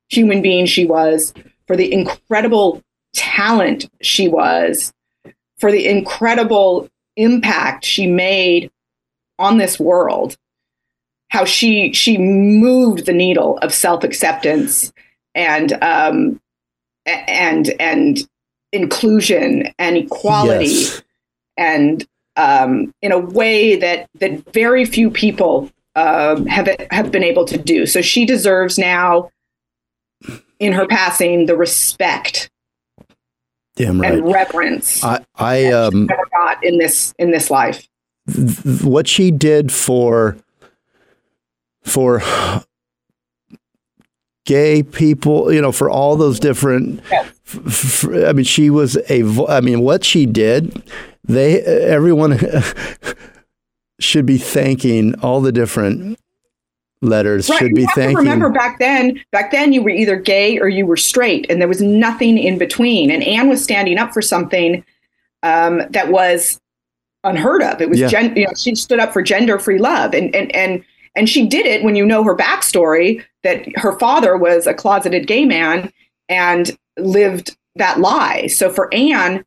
[0.09, 1.33] human being she was,
[1.67, 2.81] for the incredible
[3.13, 4.93] talent she was,
[5.57, 8.71] for the incredible impact she made
[9.37, 10.37] on this world.
[11.29, 14.91] How she she moved the needle of self acceptance
[15.35, 16.41] and um,
[17.05, 18.27] and and
[18.71, 21.01] inclusion and equality Yes.
[21.57, 25.69] and um, in a way that that very few people
[25.99, 27.85] um, have have been able to do.
[27.85, 29.29] So she deserves now,
[30.59, 32.49] in her passing, the respect
[33.75, 34.13] Damn right.
[34.15, 37.87] and reverence I I um got in this in this life.
[38.33, 40.37] th- what she did for
[41.83, 42.21] for
[44.45, 47.01] gay people, you know, for all those different.
[47.11, 49.21] f- f- I mean, she was a.
[49.21, 50.83] vo- I mean, what she did,
[51.23, 52.37] they everyone
[53.99, 56.17] should be thanking all the different
[57.01, 57.45] letters.
[57.47, 58.17] should you be thanking.
[58.17, 59.19] remember back then.
[59.31, 62.57] Back then, you were either gay or you were straight, and there was nothing in
[62.57, 63.11] between.
[63.11, 64.83] And Anne was standing up for something
[65.43, 66.59] um, that was
[67.23, 67.81] unheard of.
[67.81, 68.07] It was Yeah.
[68.07, 70.83] gen- you know, she stood up for gender-free love, and and and
[71.15, 75.27] and she did it when you know her backstory that her father was a closeted
[75.27, 75.91] gay man
[76.27, 78.47] and lived that lie.
[78.47, 79.43] So for Anne,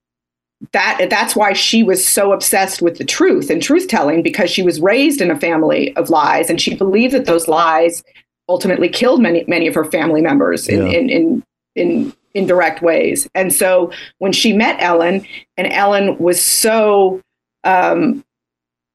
[0.72, 4.62] that that's why she was so obsessed with the truth and truth telling because she
[4.62, 8.04] was raised in a family of lies and she believed that those lies
[8.48, 10.92] ultimately killed many many of her family members in Yeah.
[10.98, 11.44] in, in
[11.74, 13.28] in indirect ways.
[13.34, 17.20] And so when she met Ellen and Ellen was so
[17.64, 18.24] um,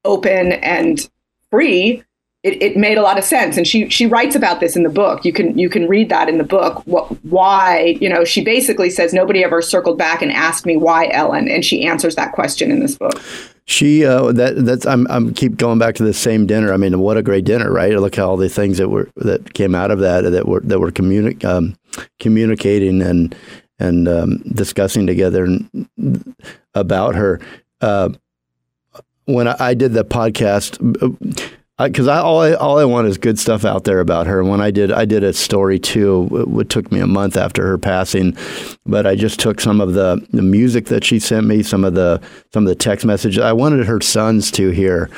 [0.04, 1.08] open and
[1.50, 2.02] free,
[2.44, 3.56] it, it made a lot of sense.
[3.56, 5.24] And she she writes about this in the book.
[5.24, 6.86] You can you can read that in the book.
[6.86, 11.08] What why you know she basically says nobody ever circled back and asked me why
[11.12, 13.20] Ellen, and she answers that question in this book.
[13.64, 16.72] She uh, that that's I'm I'm keep going back to the same dinner.
[16.72, 17.92] I mean, what a great dinner, right?
[17.92, 20.78] Look at all the things that were that came out of that that were that
[20.78, 21.76] were communi- um,
[22.20, 23.34] communicating and
[23.80, 25.48] and um, discussing together
[26.74, 27.40] about her.
[27.80, 28.10] Uh,
[29.26, 30.78] when I, I did the podcast,
[31.78, 34.42] because I, all I all I want is good stuff out there about her.
[34.42, 36.28] When I did I did a story too.
[36.32, 38.36] It, it took me a month after her passing,
[38.84, 41.94] but I just took some of the, the music that she sent me, some of
[41.94, 42.20] the
[42.52, 43.38] some of the text messages.
[43.42, 45.08] I wanted her sons to hear,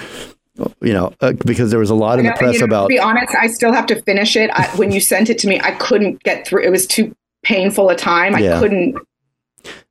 [0.82, 2.82] you know, uh, because there was a lot in the press you know, about.
[2.84, 4.50] To be honest, I still have to finish it.
[4.52, 6.62] I, when you sent it to me, I couldn't get through.
[6.64, 8.34] It was too painful a time.
[8.34, 8.58] I Yeah.
[8.60, 8.96] couldn't.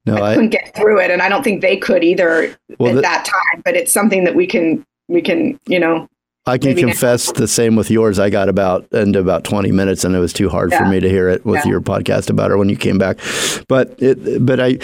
[0.05, 2.91] no, I I, couldn't get through it, and I don't think they could either Well,
[2.91, 3.63] at the- that time.
[3.65, 6.07] But it's something that we can we can you know.
[6.45, 8.17] I can maybe now- confess the same with yours.
[8.19, 11.09] I got about into about twenty minutes, and it was too hard for me to
[11.09, 11.71] hear it with Yeah.
[11.71, 13.19] your podcast about her when you came back.
[13.67, 14.79] But it, but I,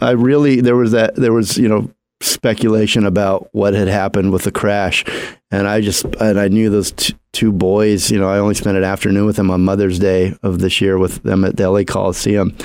[0.00, 1.90] I really there was that there was you know
[2.20, 5.04] speculation about what had happened with the crash,
[5.50, 8.10] and I just and I knew those t- two boys.
[8.10, 10.98] You know, I only spent an afternoon with them on Mother's Day of this year
[10.98, 12.56] with them at the LA Coliseum.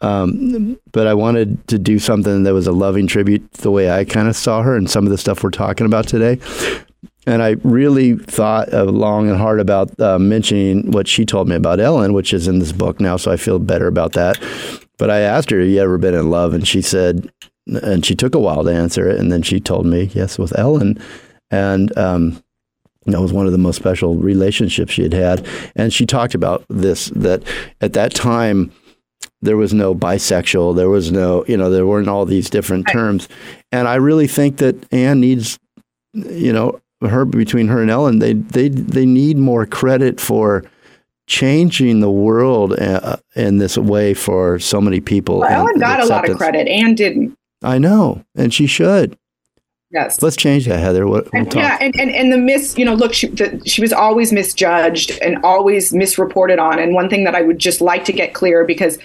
[0.00, 4.04] Um, but I wanted to do something that was a loving tribute the way I
[4.04, 6.38] kind of saw her and some of the stuff we're talking about today.
[7.26, 11.56] And I really thought uh, long and hard about uh, mentioning what she told me
[11.56, 14.40] about Ellen, which is in this book now, so I feel better about that.
[14.98, 17.30] But I asked her, "Have you ever been in love?" And she said,
[17.66, 20.58] and she took a while to answer it, and then she told me, "Yes, with
[20.58, 20.98] Ellen."
[21.50, 22.42] And um,
[23.06, 25.46] that was one of the most special relationships she had had.
[25.74, 27.42] And she talked about this that
[27.80, 28.72] at that time
[29.42, 33.28] there was no bisexual, there was no, you know, there weren't all these different terms.
[33.72, 35.58] And I really think that Anne needs,
[36.12, 40.64] you know, her between her and Ellen, they they they need more credit for
[41.26, 45.38] changing the world uh, in this way for so many people.
[45.38, 46.68] Well, Ellen got a lot of credit.
[46.68, 47.36] Anne didn't.
[47.62, 49.16] I know, and she should.
[49.90, 50.22] Yes.
[50.22, 51.06] Let's change that, Heather.
[51.06, 53.80] What, we'll And, yeah, and, and, and the miss, you know, look, she, the, she
[53.80, 56.78] was always misjudged and always misreported on.
[56.78, 58.98] And one thing that I would just like to get clear because,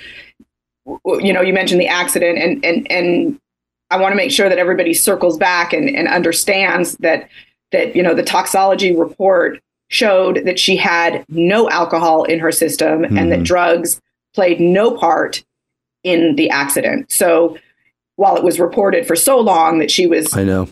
[1.05, 3.39] you know, you mentioned the accident and, and, and
[3.89, 7.29] I want to make sure that everybody circles back and, and understands that
[7.71, 9.59] that you know the toxicology report
[9.89, 13.17] showed that she had no alcohol in her system mm-hmm.
[13.17, 13.43] and that mm-hmm.
[13.43, 14.01] drugs
[14.33, 15.43] played no part
[16.03, 17.11] in the accident.
[17.11, 17.57] So
[18.15, 20.67] while it was reported for so long that she was I know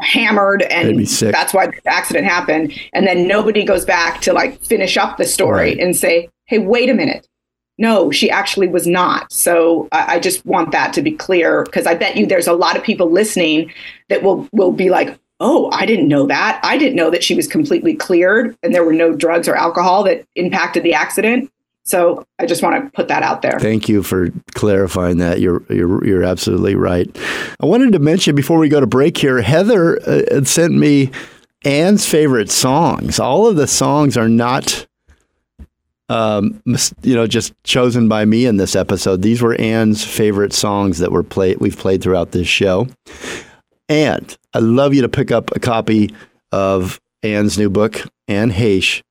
[0.00, 4.96] hammered and that's why the accident happened and then nobody goes back to like finish
[4.96, 5.78] up the story right.
[5.80, 7.26] and say hey wait a minute
[7.78, 11.84] no she actually was not so i, I just want that to be clear because
[11.84, 13.72] i bet you there's a lot of people listening
[14.08, 17.34] that will will be like oh i didn't know that i didn't know that she
[17.34, 21.50] was completely cleared and there were no drugs or alcohol that impacted the accident
[21.88, 23.58] so I just want to put that out there.
[23.58, 25.40] Thank you for clarifying that.
[25.40, 27.08] You're you're you're absolutely right.
[27.60, 31.10] I wanted to mention before we go to break here, Heather uh, sent me
[31.64, 33.18] Anne's favorite songs.
[33.18, 34.86] All of the songs are not
[36.10, 36.62] um,
[37.02, 39.22] you know, just chosen by me in this episode.
[39.22, 42.86] These were Anne's favorite songs that were played we've played throughout this show.
[43.88, 46.12] And I love you to pick up a copy
[46.50, 49.02] of Anne's new book, Anne Heche.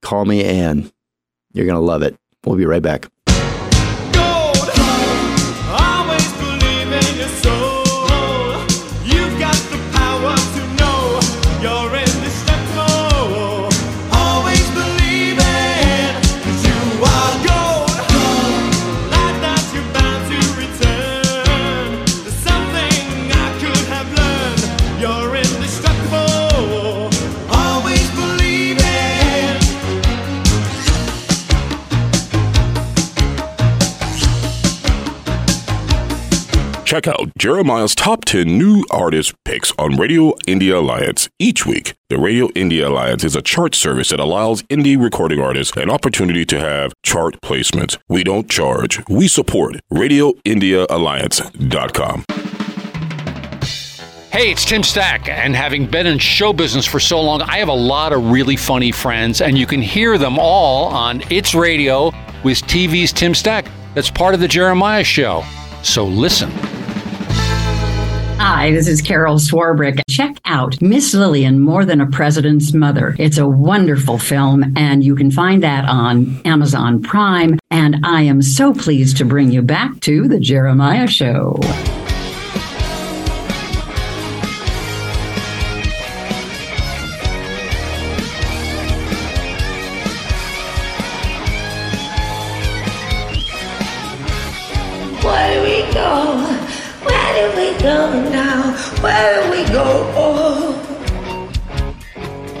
[0.00, 0.90] Call me Anne.
[1.52, 2.16] You're going to love it.
[2.42, 3.06] We'll be right back.
[36.92, 41.94] Check out Jeremiah's top 10 new artist picks on Radio Indie Alliance each week.
[42.10, 46.44] The Radio Indie Alliance is a chart service that allows indie recording artists an opportunity
[46.44, 47.96] to have chart placements.
[48.10, 49.76] We don't charge, we support.
[49.90, 52.24] RadioIndieAlliance.com.
[54.30, 57.68] Hey, it's Tim Stack, and having been in show business for so long, I have
[57.68, 62.12] a lot of really funny friends, and you can hear them all on It's Radio
[62.44, 63.64] with TV's Tim Stack.
[63.94, 65.42] That's part of the Jeremiah Show.
[65.82, 66.50] So listen.
[68.38, 70.00] Hi, this is Carol Swarbrick.
[70.08, 73.16] Check out Miss Lillian, More Than a President's Mother.
[73.18, 77.58] It's a wonderful film, and you can find that on Amazon Prime.
[77.70, 81.58] And I am so pleased to bring you back to The Jeremiah Show.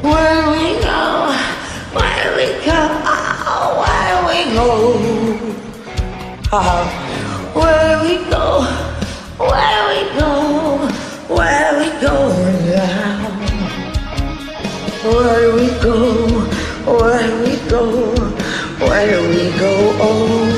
[0.02, 1.30] Where we go?
[1.94, 2.80] Where we go?
[3.06, 4.68] Oh, where we go?
[6.52, 6.84] Oh.
[7.54, 8.62] Where we go?
[9.38, 10.32] Where we go?
[11.34, 12.14] Where we go
[12.66, 13.30] now?
[15.04, 15.96] Where we go?
[16.86, 17.84] Where we go?
[18.86, 19.72] Where we go?
[20.00, 20.50] Oh,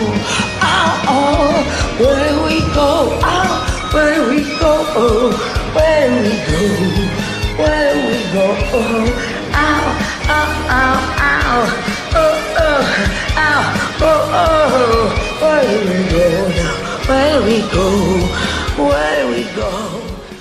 [0.62, 1.52] oh, oh.
[2.00, 2.90] Where we go?
[3.22, 3.60] Oh.
[3.94, 5.30] Where we go, oh,
[5.72, 6.58] where we go,
[7.62, 9.06] where we go, oh,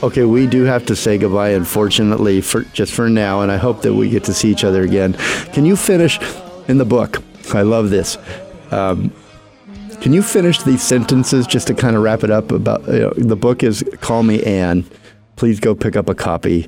[0.03, 3.81] Okay, we do have to say goodbye, unfortunately, for just for now, and I hope
[3.83, 5.13] that we get to see each other again.
[5.53, 6.19] Can you finish
[6.67, 7.23] in the book?
[7.53, 8.17] I love this.
[8.71, 9.13] Um,
[10.01, 12.51] can you finish these sentences just to kind of wrap it up?
[12.51, 14.83] About you know, the book is "Call Me Anne."
[15.37, 16.67] Please go pick up a copy.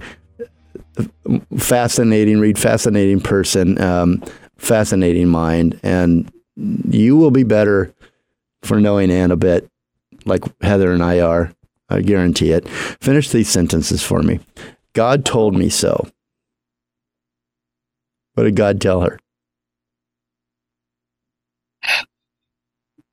[1.58, 4.24] Fascinating read, fascinating person, um,
[4.58, 6.32] fascinating mind, and
[6.90, 7.94] you will be better
[8.64, 9.70] for knowing Anne a bit,
[10.26, 11.52] like Heather and I are.
[11.88, 12.68] I guarantee it.
[12.68, 14.40] Finish these sentences for me.
[14.94, 16.08] God told me so.
[18.34, 19.20] What did God tell her?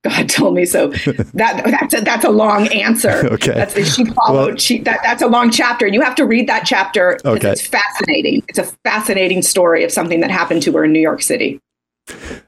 [0.02, 0.88] God told me so.
[1.34, 3.10] that that's a, that's a long answer.
[3.32, 3.54] okay.
[3.54, 4.46] That's she followed.
[4.46, 5.86] Well, she that that's a long chapter.
[5.86, 7.52] And you have to read that chapter okay.
[7.52, 8.42] it's fascinating.
[8.48, 11.60] It's a fascinating story of something that happened to her in New York City.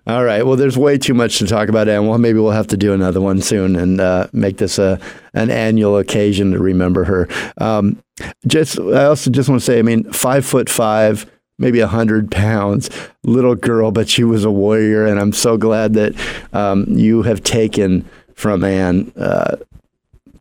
[0.07, 0.45] All right.
[0.45, 2.93] Well, there's way too much to talk about, and well, maybe we'll have to do
[2.93, 5.01] another one soon and uh, make this a
[5.33, 7.29] an annual occasion to remember her.
[7.59, 8.03] Um,
[8.47, 12.31] just, I also just want to say, I mean, five foot five maybe a hundred
[12.31, 12.91] pounds
[13.23, 16.15] little girl, but she was a warrior, and I'm so glad that
[16.53, 19.57] um, you have taken from Anne uh,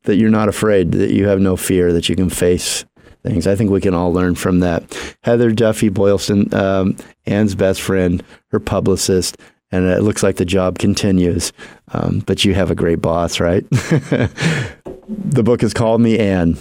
[0.04, 2.86] that you're not afraid, that you have no fear, that you can face
[3.24, 3.48] things.
[3.48, 4.84] I think we can all learn from that.
[5.24, 9.38] Heather Duffy Boylston, um, Anne's best friend, her publicist,
[9.72, 11.54] and it looks like the job continues.
[11.94, 13.68] Um, but you have a great boss, right?
[13.70, 16.58] the book is called Me Anne,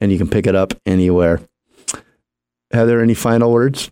[0.00, 1.40] and you can pick it up anywhere.
[2.70, 3.90] Heather, any final words?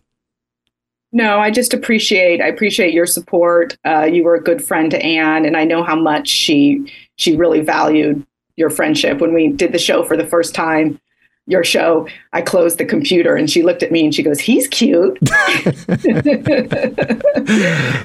[1.11, 3.77] No, I just appreciate I appreciate your support.
[3.85, 7.35] Uh, you were a good friend to Anne, and I know how much she she
[7.35, 8.25] really valued
[8.55, 9.19] your friendship.
[9.19, 10.99] When we did the show for the first time,
[11.47, 14.67] your show, I closed the computer and she looked at me and she goes, "He's
[14.67, 15.17] cute."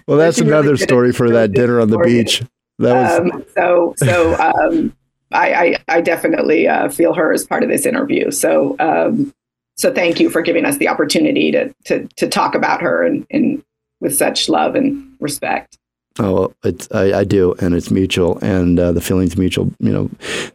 [0.06, 2.42] well, that's another story for that dinner on the beach.
[2.78, 4.34] That was um, so so.
[4.40, 4.96] Um,
[5.32, 8.30] I, I, I definitely uh, feel her as part of this interview.
[8.30, 9.34] So um,
[9.76, 13.26] so thank you for giving us the opportunity to to to talk about her and,
[13.30, 13.62] and
[14.00, 15.78] with such love and respect.
[16.20, 19.72] Oh, it's I, I, do, and it's mutual, and uh, the feeling's mutual.
[19.80, 20.10] You know,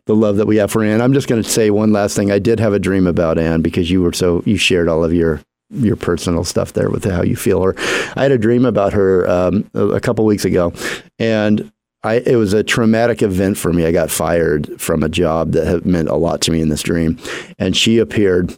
[0.05, 1.01] the love that we have for Anne.
[1.01, 2.31] I'm just going to say one last thing.
[2.31, 5.13] I did have a dream about Anne because you were so you shared all of
[5.13, 7.75] your your personal stuff there with how you feel her.
[8.15, 10.71] I had a dream about her um, a couple weeks ago,
[11.19, 11.69] and
[12.03, 13.85] I, it was a traumatic event for me.
[13.85, 17.19] I got fired from a job that meant a lot to me in this dream,
[17.57, 18.57] and she appeared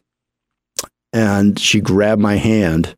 [1.14, 2.95] and she grabbed my hand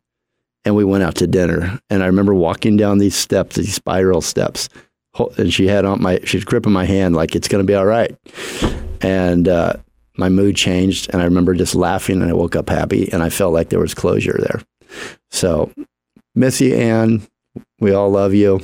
[0.64, 1.78] and we went out to dinner.
[1.90, 4.68] And I remember walking down these steps, these spiral steps,
[5.36, 7.86] and she had on my, she's gripping my hand like it's going to be all
[7.86, 8.16] right.
[9.00, 9.74] And uh,
[10.16, 13.28] my mood changed, and I remember just laughing, and I woke up happy, and I
[13.28, 14.62] felt like there was closure there.
[15.30, 15.72] So,
[16.34, 17.26] Missy Anne,
[17.80, 18.60] we all love you.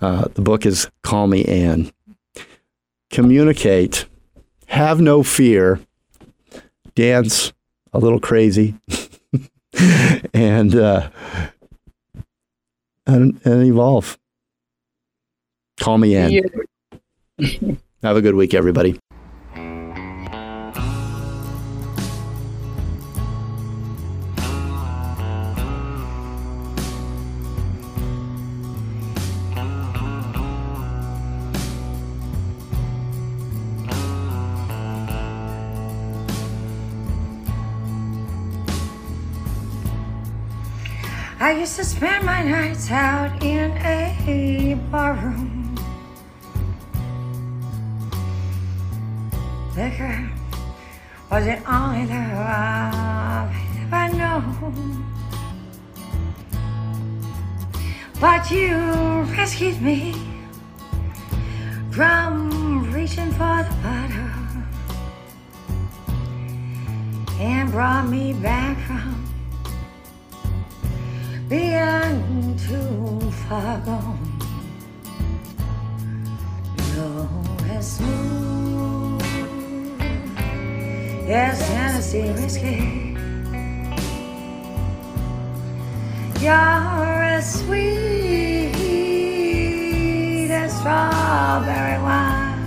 [0.00, 1.90] Uh, the book is Call Me Anne.
[3.10, 4.06] Communicate,
[4.66, 5.80] have no fear,
[6.94, 7.52] dance
[7.92, 8.74] a little crazy,
[10.34, 11.08] and, uh,
[13.06, 14.18] and and evolve.
[15.78, 16.42] Call Me Anne.
[18.02, 18.98] Have a good week, everybody.
[41.46, 45.76] I used to spend my nights out in a barroom.
[49.76, 50.28] Liquor
[51.30, 53.54] was the only love
[53.92, 54.42] I know.
[58.20, 58.74] But you
[59.38, 60.16] rescued me
[61.92, 64.34] from reaching for the bottle
[67.38, 69.35] and brought me back from
[71.48, 74.18] being too far gone.
[76.96, 77.28] Low
[77.70, 79.22] and smooth,
[81.28, 83.14] yes, Tennessee whiskey.
[86.40, 88.72] You're as sweet
[90.50, 92.60] as strawberry wine.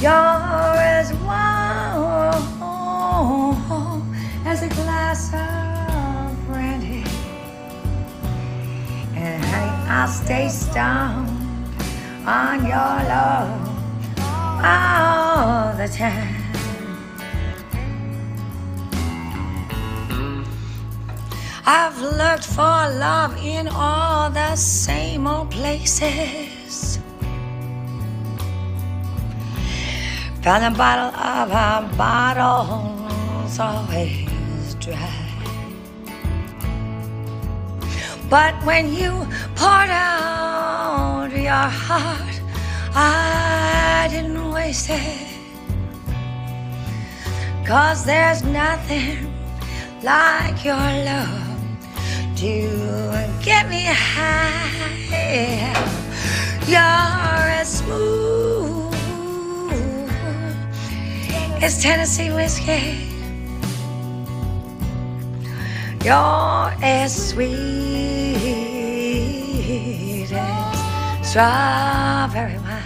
[0.00, 2.44] You're as warm
[4.44, 7.02] as a glass of brandy.
[9.16, 9.42] And
[9.90, 11.28] I'll stay stoned
[12.26, 13.74] on your love
[14.64, 16.44] all the time.
[21.66, 26.98] I've looked for love in all the same old places.
[30.42, 34.33] Found a bottle of a bottle's always
[34.84, 35.34] dry.
[38.28, 42.40] But when you poured out your heart,
[42.94, 45.28] I didn't waste it.
[47.66, 49.32] Cause there's nothing
[50.02, 51.58] like your love
[52.36, 52.68] to
[53.42, 54.52] get me high.
[56.66, 58.94] You're as smooth
[61.62, 63.13] as Tennessee whiskey.
[66.04, 67.54] You're as sweet
[70.30, 72.82] as strawberry wine.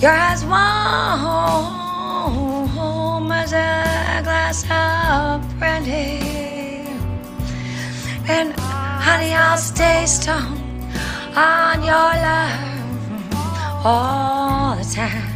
[0.00, 1.72] You're as warm
[3.32, 6.20] as a glass of brandy.
[8.28, 10.60] And honey, I'll stay stoned
[11.34, 15.35] on your love all the time.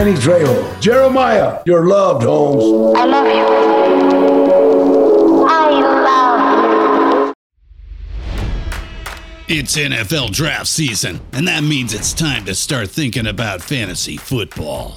[0.00, 0.80] Danny Trejo.
[0.80, 2.96] Jeremiah, you're loved, homes.
[2.96, 3.44] I love you.
[5.46, 5.68] I
[6.06, 7.34] love
[9.46, 9.54] you.
[9.54, 14.96] It's NFL draft season, and that means it's time to start thinking about fantasy football.